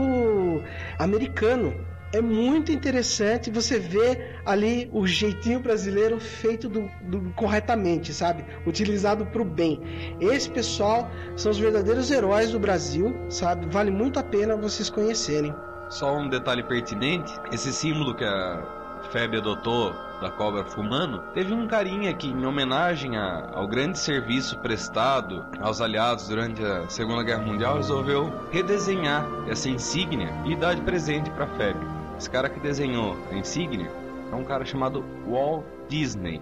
americano. 0.98 1.74
É 2.12 2.22
muito 2.22 2.72
interessante 2.72 3.52
você 3.52 3.78
ver 3.78 4.40
ali 4.44 4.90
o 4.92 5.06
jeitinho 5.06 5.60
brasileiro 5.60 6.20
feito 6.20 6.68
do, 6.68 6.90
do- 7.02 7.32
corretamente, 7.36 8.12
sabe? 8.16 8.44
Utilizado 8.66 9.28
para 9.28 9.42
o 9.44 9.46
bem. 9.46 9.80
Esse 10.20 10.50
pessoal 10.50 11.08
são 11.36 11.52
os 11.52 11.60
verdadeiros 11.60 12.10
heróis 12.10 12.52
do 12.52 12.60
Brasil, 12.60 13.16
sabe? 13.30 13.68
Vale 13.72 13.92
muito 13.92 14.20
a 14.20 14.24
pena 14.24 14.56
vocês 14.58 14.90
conhecerem. 14.90 15.54
Só 15.88 16.18
um 16.18 16.28
detalhe 16.28 16.64
pertinente: 16.64 17.32
esse 17.52 17.72
símbolo 17.72 18.16
que 18.16 18.24
a 18.24 18.68
FEB 19.12 19.38
adotou 19.38 19.94
da 20.22 20.30
cobra 20.30 20.66
fumando, 20.66 21.20
teve 21.34 21.54
um 21.54 21.66
carinha 21.66 22.14
que, 22.14 22.28
em 22.28 22.46
homenagem 22.46 23.16
a- 23.18 23.52
ao 23.54 23.68
grande 23.68 23.98
serviço 23.98 24.58
prestado 24.60 25.46
aos 25.62 25.80
aliados 25.82 26.28
durante 26.28 26.64
a 26.64 26.90
Segunda 26.90 27.24
Guerra 27.24 27.42
Mundial, 27.42 27.78
resolveu 27.78 28.32
redesenhar 28.52 29.26
essa 29.48 29.70
insígnia 29.70 30.30
e 30.46 30.56
dar 30.56 30.74
de 30.76 30.82
presente 30.82 31.30
para 31.32 31.48
Feb. 31.48 31.78
Esse 32.18 32.30
cara 32.30 32.50
que 32.50 32.60
desenhou 32.60 33.16
a 33.32 33.36
insígnia 33.36 33.90
é 34.32 34.36
um 34.36 34.44
cara 34.44 34.66
chamado 34.66 35.04
Walt 35.26 35.64
Disney. 35.88 36.42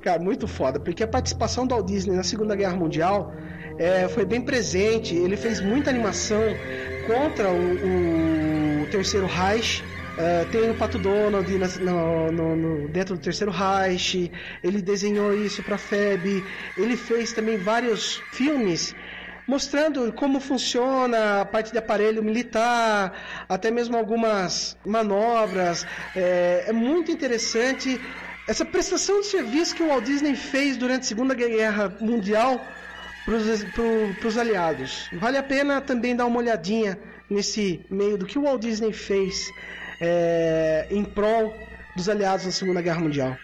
Cara, 0.00 0.18
muito 0.18 0.48
foda, 0.48 0.80
porque 0.80 1.02
a 1.02 1.08
participação 1.08 1.66
do 1.66 1.74
Walt 1.74 1.86
Disney 1.86 2.16
na 2.16 2.22
Segunda 2.22 2.56
Guerra 2.56 2.74
Mundial 2.74 3.34
é, 3.78 4.08
foi 4.08 4.24
bem 4.24 4.40
presente. 4.40 5.14
Ele 5.14 5.36
fez 5.36 5.60
muita 5.60 5.90
animação 5.90 6.40
contra 7.06 7.50
o, 7.50 8.82
o 8.82 8.86
Terceiro 8.90 9.26
Reich. 9.26 9.84
É, 10.22 10.44
tem 10.44 10.70
o 10.70 10.74
Pato 10.74 10.98
Donald 10.98 11.50
na- 11.58 11.66
no- 11.80 12.30
no- 12.32 12.56
no- 12.56 12.88
dentro 12.88 13.14
do 13.16 13.20
Terceiro 13.22 13.50
Reich. 13.50 14.30
Ele 14.62 14.82
desenhou 14.82 15.32
isso 15.34 15.62
para 15.62 15.78
FEB. 15.78 16.44
Ele 16.76 16.94
fez 16.96 17.32
também 17.32 17.56
vários 17.56 18.22
filmes 18.30 18.94
mostrando 19.46 20.12
como 20.12 20.38
funciona 20.38 21.40
a 21.40 21.44
parte 21.44 21.72
de 21.72 21.78
aparelho 21.78 22.22
militar, 22.22 23.44
até 23.48 23.70
mesmo 23.70 23.96
algumas 23.96 24.76
manobras. 24.84 25.86
É, 26.14 26.64
é 26.68 26.72
muito 26.72 27.10
interessante 27.10 27.98
essa 28.46 28.64
prestação 28.64 29.20
de 29.20 29.26
serviço 29.26 29.74
que 29.74 29.82
o 29.82 29.88
Walt 29.88 30.04
Disney 30.04 30.36
fez 30.36 30.76
durante 30.76 31.02
a 31.02 31.08
Segunda 31.08 31.34
Guerra 31.34 31.96
Mundial 32.00 32.60
para 33.24 34.28
os 34.28 34.36
aliados. 34.38 35.08
Vale 35.14 35.38
a 35.38 35.42
pena 35.42 35.80
também 35.80 36.14
dar 36.14 36.26
uma 36.26 36.38
olhadinha 36.38 36.98
nesse 37.28 37.80
meio 37.90 38.18
do 38.18 38.26
que 38.26 38.38
o 38.38 38.42
Walt 38.42 38.60
Disney 38.60 38.92
fez 38.92 39.48
é, 40.00 40.86
em 40.90 41.04
prol 41.04 41.56
dos 41.94 42.08
aliados 42.08 42.46
na 42.46 42.52
Segunda 42.52 42.80
Guerra 42.80 43.00
Mundial. 43.00 43.36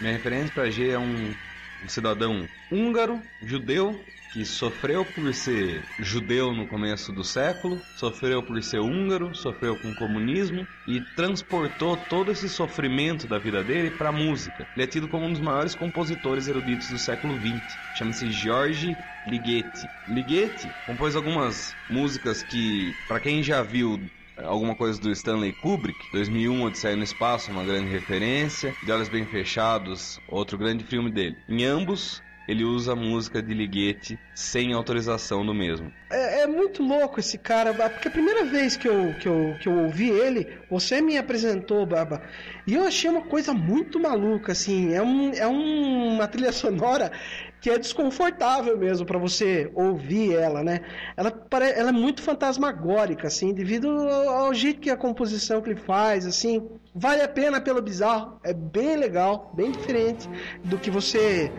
Minha 0.00 0.12
referência 0.12 0.52
para 0.54 0.70
G 0.70 0.90
é 0.90 0.98
um, 0.98 1.34
um 1.84 1.88
cidadão 1.88 2.46
húngaro, 2.70 3.20
judeu, 3.42 3.98
que 4.36 4.44
sofreu 4.44 5.02
por 5.02 5.32
ser 5.32 5.82
judeu 5.98 6.52
no 6.52 6.66
começo 6.66 7.10
do 7.10 7.24
século, 7.24 7.80
sofreu 7.96 8.42
por 8.42 8.62
ser 8.62 8.80
húngaro, 8.80 9.34
sofreu 9.34 9.74
com 9.76 9.88
o 9.88 9.96
comunismo 9.96 10.66
e 10.86 11.00
transportou 11.16 11.96
todo 11.96 12.30
esse 12.30 12.46
sofrimento 12.46 13.26
da 13.26 13.38
vida 13.38 13.64
dele 13.64 13.90
para 13.90 14.10
a 14.10 14.12
música. 14.12 14.68
Ele 14.74 14.84
é 14.84 14.86
tido 14.86 15.08
como 15.08 15.24
um 15.24 15.32
dos 15.32 15.40
maiores 15.40 15.74
compositores 15.74 16.48
eruditos 16.48 16.90
do 16.90 16.98
século 16.98 17.34
XX. 17.40 17.62
Chama-se 17.96 18.30
George 18.30 18.94
Ligeti. 19.26 19.88
Ligeti 20.08 20.68
compôs 20.84 21.16
algumas 21.16 21.74
músicas 21.88 22.42
que, 22.42 22.94
para 23.08 23.18
quem 23.18 23.42
já 23.42 23.62
viu 23.62 23.98
alguma 24.44 24.74
coisa 24.74 25.00
do 25.00 25.10
Stanley 25.10 25.52
Kubrick, 25.52 26.10
2001 26.12 26.62
Odisseia 26.62 26.96
no 26.96 27.02
Espaço, 27.04 27.50
uma 27.50 27.64
grande 27.64 27.90
referência, 27.90 28.74
De 28.82 28.92
Olhos 28.92 29.08
Bem 29.08 29.26
Fechados, 29.26 30.20
outro 30.28 30.58
grande 30.58 30.84
filme 30.84 31.10
dele. 31.10 31.36
Em 31.48 31.64
ambos, 31.64 32.22
ele 32.48 32.64
usa 32.64 32.94
música 32.94 33.42
de 33.42 33.52
Ligeti 33.52 34.18
sem 34.34 34.72
autorização 34.72 35.44
do 35.44 35.52
mesmo. 35.54 35.92
É, 36.10 36.42
é 36.42 36.46
muito 36.46 36.82
louco 36.82 37.18
esse 37.18 37.36
cara, 37.38 37.74
porque 37.90 38.08
a 38.08 38.10
primeira 38.10 38.44
vez 38.44 38.76
que 38.76 38.86
eu, 38.88 39.14
que, 39.14 39.26
eu, 39.28 39.56
que 39.58 39.68
eu 39.68 39.72
ouvi 39.72 40.08
ele, 40.08 40.46
você 40.70 41.00
me 41.00 41.18
apresentou, 41.18 41.84
Baba, 41.84 42.22
e 42.66 42.74
eu 42.74 42.84
achei 42.84 43.10
uma 43.10 43.22
coisa 43.22 43.52
muito 43.52 43.98
maluca, 43.98 44.52
assim, 44.52 44.92
é, 44.94 45.02
um, 45.02 45.32
é 45.32 45.46
um- 45.48 46.14
uma 46.14 46.28
trilha 46.28 46.52
sonora 46.52 47.10
que 47.60 47.70
é 47.70 47.78
desconfortável 47.78 48.78
mesmo 48.78 49.04
para 49.04 49.18
você 49.18 49.68
ouvir 49.74 50.34
ela, 50.34 50.62
né? 50.62 50.82
Ela, 51.16 51.32
ela 51.74 51.88
é 51.88 51.92
muito 51.92 52.22
fantasmagórica, 52.22 53.26
assim, 53.26 53.52
devido 53.52 53.88
ao, 53.88 54.28
ao 54.46 54.54
jeito 54.54 54.80
que 54.80 54.90
a 54.90 54.96
composição 54.96 55.60
que 55.60 55.70
ele 55.70 55.80
faz, 55.80 56.26
assim, 56.26 56.64
vale 56.94 57.22
a 57.22 57.28
pena 57.28 57.60
pelo 57.60 57.82
bizarro, 57.82 58.38
é 58.44 58.52
bem 58.54 58.96
legal, 58.96 59.50
bem 59.54 59.72
diferente 59.72 60.28
do 60.62 60.78
que 60.78 60.90
você 60.90 61.50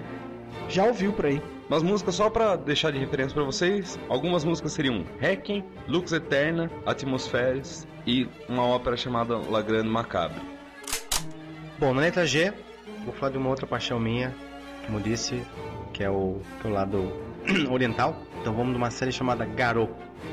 já 0.69 0.85
ouviu 0.85 1.13
por 1.13 1.25
aí. 1.25 1.41
Mas 1.69 1.83
músicas 1.83 2.15
só 2.15 2.29
pra 2.29 2.55
deixar 2.55 2.91
de 2.91 2.97
referência 2.97 3.33
pra 3.33 3.43
vocês, 3.43 3.99
algumas 4.07 4.45
músicas 4.45 4.71
seriam 4.71 5.03
Requiem, 5.19 5.65
Lux 5.87 6.13
Eterna, 6.13 6.71
Atmosferes 6.85 7.85
e 8.05 8.27
uma 8.47 8.63
ópera 8.63 8.95
chamada 8.95 9.37
La 9.37 9.61
Grande 9.61 9.89
Macabre. 9.89 10.39
Bom, 11.77 11.93
na 11.93 12.01
letra 12.01 12.25
G, 12.25 12.53
vou 13.03 13.13
falar 13.13 13.33
de 13.33 13.37
uma 13.37 13.49
outra 13.49 13.67
paixão 13.67 13.99
minha, 13.99 14.33
como 14.85 15.01
disse, 15.01 15.43
que 15.93 16.03
é 16.03 16.09
o, 16.09 16.39
que 16.61 16.67
é 16.67 16.69
o 16.69 16.73
lado 16.73 17.11
oriental. 17.69 18.15
Então 18.39 18.53
vamos 18.53 18.71
de 18.71 18.77
uma 18.77 18.89
série 18.89 19.11
chamada 19.11 19.45
Garou. 19.45 19.89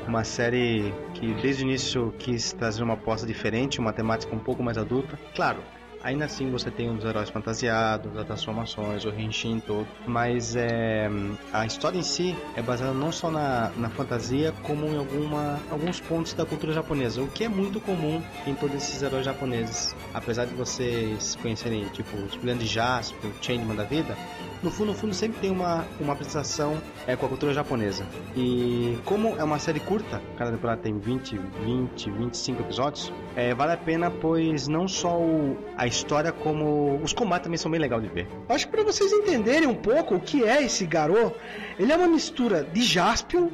Uma 0.07 0.23
série 0.23 0.93
que 1.13 1.33
desde 1.35 1.63
o 1.63 1.67
início 1.67 2.13
quis 2.17 2.53
trazer 2.53 2.81
uma 2.81 2.93
aposta 2.93 3.27
diferente, 3.27 3.79
uma 3.79 3.91
temática 3.91 4.33
um 4.33 4.39
pouco 4.39 4.63
mais 4.63 4.77
adulta. 4.77 5.19
Claro, 5.35 5.59
ainda 6.05 6.25
assim 6.25 6.51
você 6.51 6.69
tem 6.69 6.89
os 6.89 7.03
heróis 7.03 7.29
fantasiados, 7.29 8.15
as 8.15 8.25
transformações, 8.25 9.03
o 9.03 9.09
Henshin 9.09 9.59
todo. 9.59 9.87
Mas 10.05 10.55
é, 10.55 11.09
a 11.51 11.65
história 11.65 11.97
em 11.97 12.03
si 12.03 12.35
é 12.55 12.61
baseada 12.61 12.93
não 12.93 13.11
só 13.11 13.31
na, 13.31 13.71
na 13.75 13.89
fantasia, 13.89 14.53
como 14.61 14.85
em 14.85 14.97
alguma, 14.97 15.59
alguns 15.69 15.99
pontos 15.99 16.33
da 16.33 16.45
cultura 16.45 16.71
japonesa. 16.71 17.21
O 17.21 17.27
que 17.27 17.43
é 17.43 17.49
muito 17.49 17.81
comum 17.81 18.21
em 18.45 18.53
todos 18.53 18.75
esses 18.75 19.01
heróis 19.01 19.25
japoneses. 19.25 19.95
Apesar 20.13 20.45
de 20.45 20.53
vocês 20.53 21.35
conhecerem, 21.41 21.85
tipo, 21.89 22.15
os 22.17 22.35
Brilhantes 22.35 22.69
Jasper, 22.69 23.31
o 23.31 23.43
Changeman 23.43 23.75
da 23.75 23.83
vida, 23.83 24.15
no 24.63 24.71
fundo, 24.71 24.87
no 24.91 24.93
fundo 24.97 25.13
sempre 25.13 25.39
tem 25.39 25.51
uma, 25.51 25.85
uma 25.99 26.13
apresentação 26.13 26.81
é, 27.05 27.15
com 27.15 27.25
a 27.25 27.29
cultura 27.29 27.53
japonesa. 27.53 28.05
E 28.35 28.97
como 29.05 29.35
é 29.37 29.43
uma 29.43 29.59
série 29.59 29.79
curta, 29.79 30.21
cada 30.37 30.51
temporada 30.51 30.81
tem 30.81 30.97
20, 30.97 31.37
20, 31.63 32.09
25 32.11 32.61
episódios, 32.63 33.13
é, 33.35 33.53
vale 33.53 33.73
a 33.73 33.77
pena, 33.77 34.09
pois 34.09 34.67
não 34.67 34.87
só 34.87 35.19
o- 35.19 35.57
a 35.77 35.85
história, 35.85 36.31
como 36.31 36.99
os 37.03 37.13
combates 37.13 37.43
também 37.43 37.57
são 37.57 37.69
bem 37.69 37.79
legais 37.79 38.01
de 38.01 38.09
ver. 38.09 38.27
Acho 38.49 38.65
que 38.65 38.71
para 38.71 38.83
vocês 38.83 39.11
entenderem 39.11 39.67
um 39.67 39.75
pouco 39.75 40.15
o 40.15 40.19
que 40.19 40.43
é 40.43 40.63
esse 40.63 40.85
Garou, 40.85 41.35
ele 41.77 41.91
é 41.91 41.95
uma 41.95 42.07
mistura 42.07 42.63
de 42.63 42.81
Jaspion 42.81 43.49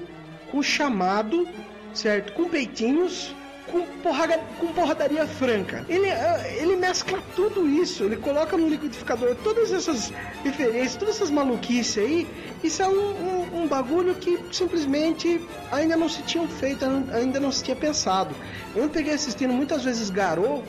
com 0.52 0.62
chamado, 0.64 1.48
certo? 1.94 2.34
Com 2.34 2.48
peitinhos, 2.50 3.36
com, 3.72 3.82
porrada, 4.04 4.38
com 4.60 4.68
porradaria 4.74 5.26
franca. 5.26 5.86
Ele, 5.88 6.08
eh, 6.08 6.58
ele 6.62 6.76
mescla 6.76 7.20
tudo 7.36 7.68
isso, 7.68 8.04
ele 8.04 8.18
coloca 8.18 8.58
no 8.58 8.68
liquidificador 8.68 9.36
todas 9.44 9.72
essas 9.72 10.12
referências, 10.44 10.96
todas 10.96 11.16
essas 11.16 11.32
maluquices 11.32 11.98
aí. 12.04 12.28
Isso 12.64 12.82
é 12.84 12.88
um, 12.88 12.92
um- 12.94 13.62
um 13.64 13.68
bagulho 13.68 14.14
que 14.16 14.38
simplesmente 14.52 15.42
ainda 15.72 15.96
não 15.96 16.10
se 16.10 16.22
tinha 16.24 16.48
feito, 16.48 16.86
ainda 17.14 17.40
não 17.40 17.52
se 17.52 17.64
tinha 17.64 17.76
pensado. 17.76 18.36
Eu 18.76 18.90
peguei 18.90 19.14
assistindo 19.14 19.54
muitas 19.54 19.84
vezes 19.84 20.10
Garou 20.10 20.64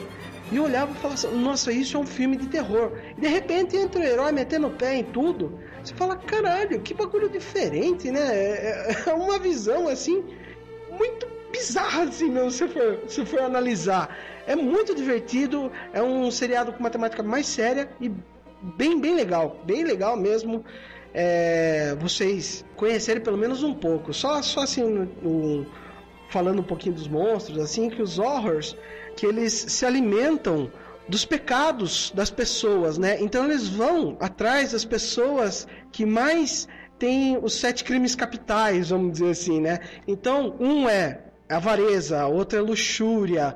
e 0.51 0.59
olhava 0.61 0.93
e 0.93 0.95
falava 0.95 1.15
assim, 1.15 1.35
nossa, 1.37 1.73
isso 1.73 1.97
é 1.97 2.01
um 2.01 2.07
filme 2.07 2.37
de 2.37 2.47
terror. 2.47 2.93
E 3.17 3.21
de 3.21 3.27
repente 3.29 3.77
entra 3.77 4.01
o 4.01 4.05
herói 4.05 4.33
metendo 4.33 4.67
o 4.67 4.71
pé 4.71 4.97
em 4.97 5.05
tudo. 5.05 5.59
Você 5.83 5.95
fala, 5.95 6.15
caralho, 6.17 6.81
que 6.81 6.95
bagulho 6.95 7.29
diferente, 7.29 8.11
né? 8.11 8.21
É 8.21 8.97
é 9.07 9.13
uma 9.15 9.39
visão 9.39 9.89
assim, 9.89 10.23
muito 10.91 11.27
bizarra, 11.53 12.05
assim, 12.05 12.31
mesmo, 12.31 12.51
se 12.51 12.67
for, 12.69 12.99
se 13.07 13.25
for 13.25 13.41
analisar. 13.41 14.09
É 14.47 14.57
muito 14.57 14.95
divertido, 14.95 15.71
é 15.93 16.03
um 16.03 16.31
seriado 16.31 16.73
com 16.73 16.81
uma 16.81 16.91
temática 16.91 17.23
mais 17.23 17.47
séria 17.47 17.89
e 18.01 18.11
bem, 18.77 19.01
bem 19.01 19.15
legal. 19.15 19.61
Bem 19.65 19.85
legal 19.85 20.17
mesmo. 20.17 20.65
é, 21.15 21.95
vocês 22.01 22.65
conhecerem 22.75 23.23
pelo 23.23 23.37
menos 23.37 23.63
um 23.63 23.75
pouco. 23.75 24.15
Só, 24.15 24.41
só 24.41 24.61
assim, 24.63 24.83
um- 25.23 25.67
falando 26.31 26.61
um 26.61 26.63
pouquinho 26.63 26.95
dos 26.95 27.07
monstros, 27.07 27.59
assim, 27.59 27.91
que 27.91 28.01
os 28.01 28.19
horrors, 28.19 28.75
que 29.15 29.27
eles 29.27 29.53
se 29.53 29.85
alimentam 29.85 30.73
dos 31.07 31.27
pecados 31.27 32.11
das 32.15 32.31
pessoas, 32.31 32.97
né? 32.97 33.19
Então 33.21 33.45
eles 33.45 33.69
vão 33.69 34.17
atrás 34.21 34.73
das 34.73 34.87
pessoas 34.87 35.67
que 35.93 36.07
mais 36.07 36.67
têm 36.99 37.37
os 37.43 37.53
sete 37.61 37.85
crimes 37.85 38.15
capitais, 38.15 38.89
vamos 38.89 39.13
dizer 39.13 39.31
assim, 39.33 39.61
né? 39.61 39.81
Então, 40.09 40.57
um 40.59 40.89
é 40.89 41.21
avareza, 41.53 42.27
outro 42.27 42.59
é 42.59 42.63
luxúria, 42.63 43.55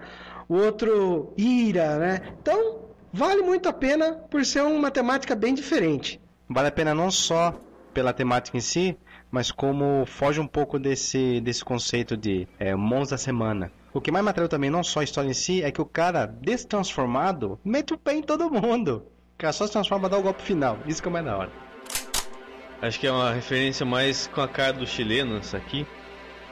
o 0.48 0.56
outro 0.56 1.32
ira, 1.36 1.96
né? 1.98 2.20
Então, 2.40 2.90
vale 3.12 3.42
muito 3.42 3.68
a 3.68 3.72
pena 3.72 4.12
por 4.30 4.44
ser 4.44 4.62
uma 4.62 4.90
temática 4.90 5.34
bem 5.34 5.54
diferente. 5.54 6.20
Vale 6.48 6.68
a 6.68 6.72
pena 6.72 6.94
não 6.94 7.10
só 7.10 7.54
pela 7.92 8.12
temática 8.12 8.56
em 8.56 8.60
si, 8.60 8.96
mas 9.30 9.50
como 9.50 10.04
foge 10.06 10.38
um 10.40 10.46
pouco 10.46 10.78
desse, 10.78 11.40
desse 11.40 11.64
conceito 11.64 12.16
de 12.16 12.46
é, 12.58 12.74
monstros 12.74 13.10
da 13.10 13.18
semana. 13.18 13.72
O 13.92 14.00
que 14.00 14.12
mais 14.12 14.22
me 14.22 14.30
atraiu 14.30 14.48
também, 14.48 14.68
não 14.68 14.84
só 14.84 15.00
a 15.00 15.04
história 15.04 15.30
em 15.30 15.34
si, 15.34 15.62
é 15.62 15.72
que 15.72 15.80
o 15.80 15.86
cara 15.86 16.26
destransformado 16.26 17.58
mete 17.64 17.94
o 17.94 17.98
pé 17.98 18.14
em 18.14 18.22
todo 18.22 18.50
mundo. 18.50 19.06
O 19.34 19.38
cara 19.38 19.52
só 19.52 19.66
se 19.66 19.72
transforma 19.72 20.06
e 20.06 20.10
dá 20.10 20.18
o 20.18 20.22
golpe 20.22 20.42
final. 20.42 20.78
Isso 20.86 21.00
que 21.00 21.08
é 21.08 21.10
o 21.10 21.12
mais 21.12 21.24
da 21.24 21.36
hora. 21.36 21.50
Acho 22.82 23.00
que 23.00 23.06
é 23.06 23.10
uma 23.10 23.32
referência 23.32 23.86
mais 23.86 24.26
com 24.26 24.42
a 24.42 24.48
cara 24.48 24.74
do 24.74 24.86
chileno, 24.86 25.38
isso 25.38 25.56
aqui. 25.56 25.86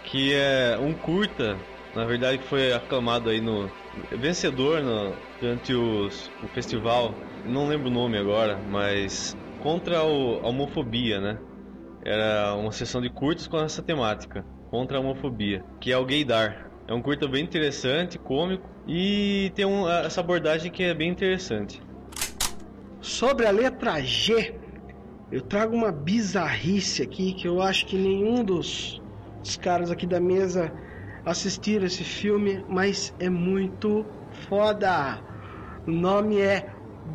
Que 0.05 0.35
é 0.35 0.79
um 0.81 0.93
curta, 0.93 1.57
na 1.95 2.05
verdade, 2.05 2.39
que 2.39 2.45
foi 2.47 2.73
aclamado 2.73 3.31
aí 3.31 3.41
no. 3.41 3.71
vencedor 4.13 4.83
no, 4.83 5.13
durante 5.41 5.75
os, 5.75 6.31
o 6.43 6.49
festival. 6.49 7.15
Não 7.47 7.67
lembro 7.69 7.89
o 7.89 7.93
nome 7.93 8.17
agora, 8.19 8.59
mas. 8.71 9.37
contra 9.63 10.03
o, 10.05 10.41
a 10.45 10.49
homofobia, 10.49 11.21
né? 11.21 11.39
Era 12.05 12.55
uma 12.55 12.71
sessão 12.71 13.01
de 13.01 13.09
curtas 13.09 13.47
com 13.47 13.59
essa 13.59 13.83
temática, 13.83 14.45
contra 14.71 14.99
a 14.99 15.01
homofobia, 15.01 15.65
que 15.81 15.91
é 15.91 15.97
o 15.97 16.05
gaydar. 16.05 16.71
É 16.87 16.93
um 16.93 17.01
curta 17.01 17.27
bem 17.27 17.43
interessante, 17.43 18.19
cômico, 18.19 18.69
e 18.87 19.51
tem 19.55 19.65
um- 19.65 19.89
essa 19.89 20.21
abordagem 20.21 20.71
que 20.71 20.83
é 20.83 20.93
bem 20.93 21.09
interessante. 21.11 21.81
Sobre 23.01 23.47
a 23.47 23.51
letra 23.51 24.03
G, 24.03 24.55
eu 25.33 25.41
trago 25.41 25.75
uma 25.75 25.91
bizarrice 25.91 27.03
aqui 27.03 27.33
que 27.33 27.49
eu 27.49 27.63
acho 27.63 27.87
que 27.87 27.97
nenhum 27.97 28.45
dos, 28.45 29.01
dos 29.45 29.57
caras 29.59 29.91
aqui 29.91 30.07
da 30.07 30.19
mesa 30.19 30.73
assistiram 31.23 31.85
esse 31.85 32.03
filme, 32.03 32.65
mas 32.67 33.15
é 33.21 33.29
muito 33.29 34.07
foda. 34.49 35.21
O 35.87 35.91
nome 35.91 36.41
é 36.41 36.67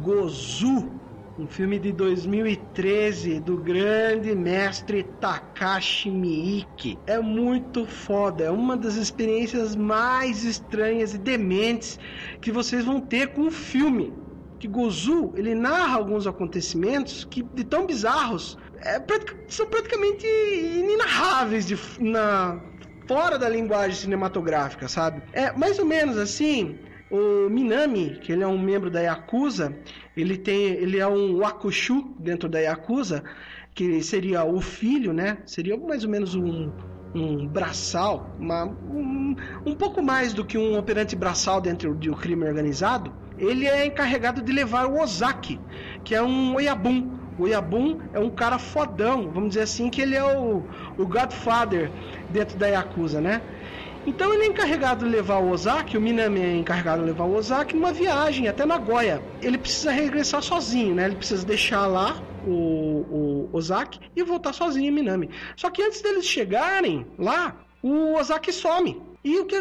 Gozu, 0.03 0.91
um 1.39 1.47
filme 1.47 1.79
de 1.79 1.91
2013 1.91 3.39
do 3.39 3.57
grande 3.57 4.35
mestre 4.35 5.01
Takashi 5.19 6.11
Miike. 6.11 6.99
É 7.07 7.19
muito 7.19 7.87
foda, 7.87 8.43
é 8.43 8.51
uma 8.51 8.77
das 8.77 8.95
experiências 8.95 9.75
mais 9.75 10.43
estranhas 10.43 11.15
e 11.15 11.17
dementes 11.17 11.99
que 12.39 12.51
vocês 12.51 12.85
vão 12.85 13.01
ter 13.01 13.29
com 13.29 13.47
o 13.47 13.51
filme. 13.51 14.13
Que 14.59 14.67
Gozu, 14.67 15.33
ele 15.35 15.55
narra 15.55 15.97
alguns 15.97 16.27
acontecimentos 16.27 17.25
que 17.25 17.41
de 17.41 17.63
tão 17.63 17.87
bizarros 17.87 18.55
é, 18.81 19.01
são 19.47 19.67
praticamente 19.67 20.25
inenarráveis 20.25 21.65
de, 21.65 21.77
na, 21.99 22.59
fora 23.09 23.39
da 23.39 23.49
linguagem 23.49 23.95
cinematográfica, 23.95 24.87
sabe? 24.87 25.23
É 25.33 25.51
mais 25.51 25.79
ou 25.79 25.85
menos 25.85 26.15
assim. 26.15 26.77
O 27.09 27.49
Minami, 27.49 28.19
que 28.21 28.31
ele 28.31 28.43
é 28.43 28.47
um 28.47 28.61
membro 28.61 28.91
da 28.91 28.99
Yakuza, 28.99 29.75
ele 30.15 30.37
tem, 30.37 30.61
ele 30.73 30.99
é 30.99 31.07
um 31.07 31.37
Wakushu 31.37 32.13
dentro 32.19 32.47
da 32.47 32.59
Yakuza, 32.59 33.23
que 33.73 34.03
seria 34.03 34.43
o 34.43 34.61
filho, 34.61 35.11
né? 35.11 35.39
Seria 35.43 35.75
mais 35.75 36.03
ou 36.03 36.09
menos 36.11 36.35
um, 36.35 36.71
um 37.15 37.47
braçal, 37.47 38.35
uma, 38.39 38.65
um, 38.65 39.35
um 39.65 39.73
pouco 39.73 40.03
mais 40.03 40.33
do 40.33 40.45
que 40.45 40.55
um 40.55 40.77
operante 40.77 41.15
braçal 41.15 41.59
dentro 41.59 41.95
do 41.95 42.15
crime 42.15 42.45
organizado. 42.45 43.11
Ele 43.39 43.65
é 43.65 43.87
encarregado 43.87 44.43
de 44.43 44.51
levar 44.51 44.85
o 44.85 45.01
Ozaki, 45.01 45.59
que 46.03 46.13
é 46.13 46.21
um 46.21 46.53
Oyabun. 46.53 47.18
O 47.39 47.43
Oyabun 47.43 47.99
é 48.11 48.19
um 48.19 48.29
cara 48.29 48.59
fodão, 48.59 49.31
vamos 49.31 49.49
dizer 49.49 49.61
assim, 49.61 49.89
que 49.89 50.01
ele 50.01 50.13
é 50.13 50.23
o, 50.23 50.61
o 50.97 51.07
Godfather 51.07 51.89
dentro 52.29 52.57
da 52.57 52.67
Yakuza, 52.67 53.21
né? 53.21 53.41
Então 54.05 54.33
ele 54.33 54.43
é 54.43 54.47
encarregado 54.47 55.05
de 55.05 55.11
levar 55.11 55.39
o 55.39 55.49
Ozaki, 55.51 55.97
o 55.97 56.01
Minami 56.01 56.41
é 56.41 56.55
encarregado 56.57 57.01
de 57.01 57.07
levar 57.07 57.23
o 57.23 57.35
Ozaki 57.35 57.75
numa 57.75 57.93
viagem 57.93 58.47
até 58.47 58.65
Nagoya. 58.65 59.21
Ele 59.41 59.57
precisa 59.57 59.91
regressar 59.91 60.41
sozinho, 60.41 60.95
né? 60.95 61.05
Ele 61.05 61.15
precisa 61.15 61.45
deixar 61.45 61.87
lá 61.87 62.21
o, 62.45 62.51
o 62.51 63.49
Ozaki 63.53 63.99
e 64.15 64.23
voltar 64.23 64.53
sozinho 64.53 64.87
em 64.87 64.91
Minami. 64.91 65.29
Só 65.55 65.69
que 65.69 65.81
antes 65.81 66.01
deles 66.01 66.25
chegarem 66.25 67.05
lá, 67.17 67.55
o 67.81 68.15
Ozaki 68.15 68.51
some. 68.51 69.01
E 69.21 69.37
o 69.37 69.45
que 69.45 69.55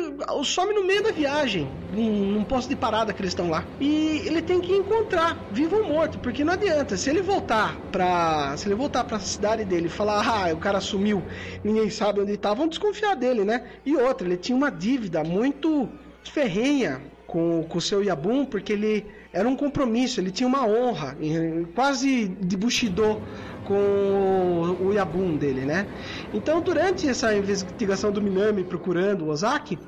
some 0.45 0.73
no 0.73 0.85
meio 0.85 1.03
da 1.03 1.11
viagem, 1.11 1.69
num, 1.93 2.33
num 2.33 2.45
posto 2.45 2.69
de 2.69 2.77
parada 2.77 3.13
que 3.13 3.21
eles 3.21 3.33
estão 3.33 3.51
lá. 3.51 3.65
E 3.81 4.23
ele 4.25 4.41
tem 4.41 4.61
que 4.61 4.73
encontrar, 4.73 5.49
vivo 5.51 5.77
ou 5.77 5.89
morto, 5.89 6.19
porque 6.21 6.45
não 6.45 6.53
adianta. 6.53 6.97
Se 6.97 7.11
ele 7.11 7.23
voltar 7.23 7.77
pra. 7.91 8.57
Se 8.57 8.69
ele 8.69 8.77
voltar 8.77 9.03
pra 9.03 9.19
cidade 9.19 9.65
dele 9.65 9.87
e 9.87 9.91
falar, 9.91 10.25
ah, 10.25 10.55
o 10.55 10.59
cara 10.59 10.81
sumiu, 10.81 11.25
ninguém 11.65 11.91
sabe 11.91 12.21
onde 12.21 12.37
tá, 12.37 12.55
vão 12.55 12.69
desconfiar 12.69 13.17
dele, 13.17 13.45
né? 13.45 13.65
E 13.85 13.97
outra, 13.97 14.29
ele 14.29 14.37
tinha 14.37 14.57
uma 14.57 14.71
dívida 14.71 15.25
muito 15.25 15.89
ferrenha 16.23 17.03
com, 17.27 17.65
com 17.65 17.79
o 17.79 17.81
seu 17.81 18.03
Yabum, 18.03 18.45
porque 18.45 18.73
ele 18.73 19.07
era 19.33 19.49
um 19.49 19.57
compromisso, 19.57 20.21
ele 20.21 20.31
tinha 20.31 20.47
uma 20.47 20.67
honra, 20.67 21.17
quase 21.75 22.29
de 22.29 22.57
Bushido 22.57 23.21
com 23.69 24.77
o, 24.81 24.95
Yabum 24.95 25.37
dele, 25.37 25.67
né? 25.67 25.87
Então, 26.33 26.63
durante 26.63 27.07
essa 27.07 27.37
investigação 27.37 28.11
do 28.11 28.23
Minami 28.23 28.65
procurando 28.65 29.27
o 29.27 29.29
Ozaki, 29.29 29.79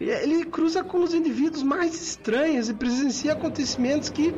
ele 0.00 0.44
cruza 0.44 0.82
com 0.82 0.98
os 1.04 1.14
indivíduos 1.14 1.62
mais 1.62 1.94
estranhos 1.94 2.68
e 2.68 2.74
presencia 2.74 3.32
acontecimentos 3.32 4.08
que 4.08 4.34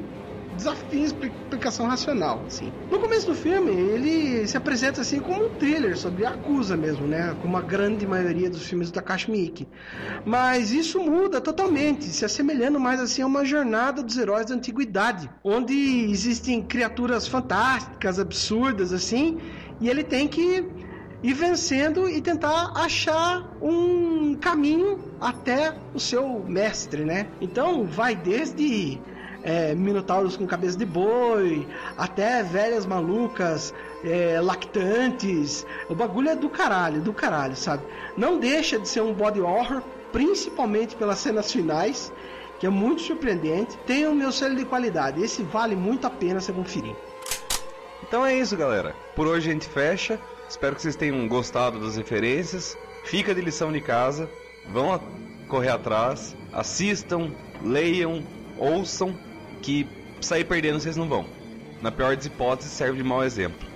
desafiam 0.61 1.05
explicação 1.05 1.87
racional, 1.87 2.45
assim. 2.47 2.73
No 2.91 3.01
começo 3.01 3.27
do 3.27 3.35
filme, 3.35 3.73
ele 3.73 4.47
se 4.47 4.57
apresenta 4.57 5.01
assim 5.01 5.21
como 5.21 5.47
um 5.47 5.51
thriller 5.51 5.97
sobre 5.97 6.25
Yakuza 6.25 6.77
mesmo, 6.77 7.07
né? 7.07 7.35
Como 7.41 7.57
a 7.57 7.63
grande 7.63 8.07
maioria 8.07 8.51
dos 8.51 8.67
filmes 8.67 8.91
do 8.91 8.95
Takashi 8.95 9.31
Miike. 9.31 9.67
Mas 10.25 10.71
isso 10.71 11.01
muda 11.01 11.41
totalmente, 11.41 12.05
se 12.05 12.25
assemelhando 12.25 12.79
mais 12.79 13.01
assim 13.01 13.23
a 13.23 13.27
uma 13.27 13.45
jornada 13.45 14.03
dos 14.03 14.17
heróis 14.19 14.47
da 14.47 14.55
antiguidade, 14.55 15.31
onde 15.43 15.75
existem 16.11 16.63
criaturas 16.63 17.27
fantásticas, 17.27 18.19
absurdas 18.19 18.93
assim, 18.93 19.41
e 19.81 19.89
ele 19.89 20.05
tem 20.05 20.29
que 20.29 20.69
ir 21.23 21.35
vencendo 21.35 22.09
e 22.09 22.21
tentar 22.21 22.73
achar 22.77 23.57
um 23.61 24.35
caminho 24.35 25.17
até 25.21 25.75
o 25.95 26.01
seu 26.01 26.45
mestre, 26.45 27.05
né? 27.05 27.29
Então 27.41 27.87
vai 27.87 28.15
desde 28.15 28.99
é, 29.43 29.75
minotauros 29.75 30.37
com 30.37 30.47
cabeça 30.47 30.77
de 30.77 30.85
boi, 30.85 31.67
até 31.97 32.43
velhas 32.43 32.87
malucas, 32.87 33.75
é, 34.05 34.41
lactantes. 34.41 35.67
O 35.89 35.95
bagulho 35.95 36.31
é 36.31 36.37
do 36.37 36.49
caralho, 36.49 37.01
do 37.01 37.13
caralho, 37.13 37.57
sabe? 37.57 37.83
Não 38.17 38.39
deixa 38.39 38.79
de 38.79 38.89
ser 38.89 39.03
um 39.03 39.13
body 39.13 39.41
horror, 39.41 39.83
principalmente 40.13 40.97
pelas 40.97 41.19
cenas 41.19 41.53
finais, 41.53 42.13
que 42.59 42.67
é 42.67 42.71
muito 42.71 43.03
surpreendente. 43.03 43.77
Tem 43.87 44.07
o 44.07 44.15
meu 44.15 44.33
selo 44.33 44.57
de 44.57 44.65
qualidade, 44.65 45.23
esse 45.23 45.43
vale 45.43 45.77
muito 45.77 46.07
a 46.07 46.11
pena 46.11 46.41
você 46.41 46.53
conferir. 46.53 46.95
Então 48.03 48.27
é 48.27 48.35
isso, 48.35 48.57
galera. 48.57 48.95
Por 49.15 49.27
hoje 49.27 49.49
a 49.49 49.53
gente 49.53 49.69
fecha. 49.69 50.19
Espero 50.49 50.75
que 50.75 50.83
vocês 50.83 50.97
tenham 50.97 51.29
gostado 51.29 51.79
das 51.79 51.97
referências. 51.97 52.77
Fica 53.05 53.35
de 53.35 53.41
lição 53.41 53.71
de 53.71 53.81
casa. 53.81 54.29
Vão 54.69 55.01
correr 55.47 55.69
atrás. 55.69 56.37
Assistam, 56.53 57.31
leiam, 57.63 58.25
ouçam. 58.59 59.15
Que 59.63 59.87
sair 60.21 60.45
perdendo 60.45 60.81
vocês 60.81 60.97
não 60.97 61.09
vão. 61.09 61.27
Na 61.81 61.91
pior 61.91 62.17
das 62.17 62.27
hipóteses, 62.27 62.73
serve 62.73 62.99
de 62.99 63.05
mau 63.05 63.23
exemplo. 63.25 63.70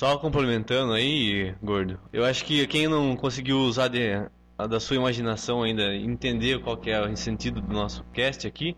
Só 0.00 0.16
complementando 0.16 0.94
aí, 0.94 1.54
gordo. 1.62 2.00
Eu 2.10 2.24
acho 2.24 2.42
que 2.46 2.66
quem 2.66 2.88
não 2.88 3.14
conseguiu 3.14 3.58
usar 3.58 3.88
de, 3.88 4.12
da 4.56 4.80
sua 4.80 4.96
imaginação 4.96 5.62
ainda, 5.62 5.94
entender 5.94 6.58
qual 6.62 6.74
que 6.74 6.90
é 6.90 6.98
o 6.98 7.14
sentido 7.14 7.60
do 7.60 7.70
nosso 7.70 8.02
cast 8.04 8.46
aqui, 8.46 8.74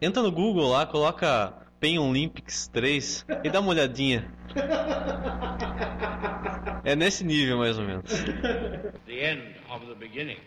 entra 0.00 0.22
no 0.22 0.32
Google 0.32 0.70
lá, 0.70 0.86
coloca 0.86 1.52
Pen 1.78 1.98
Olympics 1.98 2.68
3 2.68 3.26
e 3.44 3.50
dá 3.50 3.60
uma 3.60 3.68
olhadinha. 3.68 4.32
É 6.84 6.96
nesse 6.96 7.22
nível 7.22 7.58
mais 7.58 7.78
ou 7.78 7.84
menos. 7.84 8.10
the 9.06 9.30
end 9.30 9.42
of 9.70 9.86
the 9.86 9.94
beginning. 9.94 10.38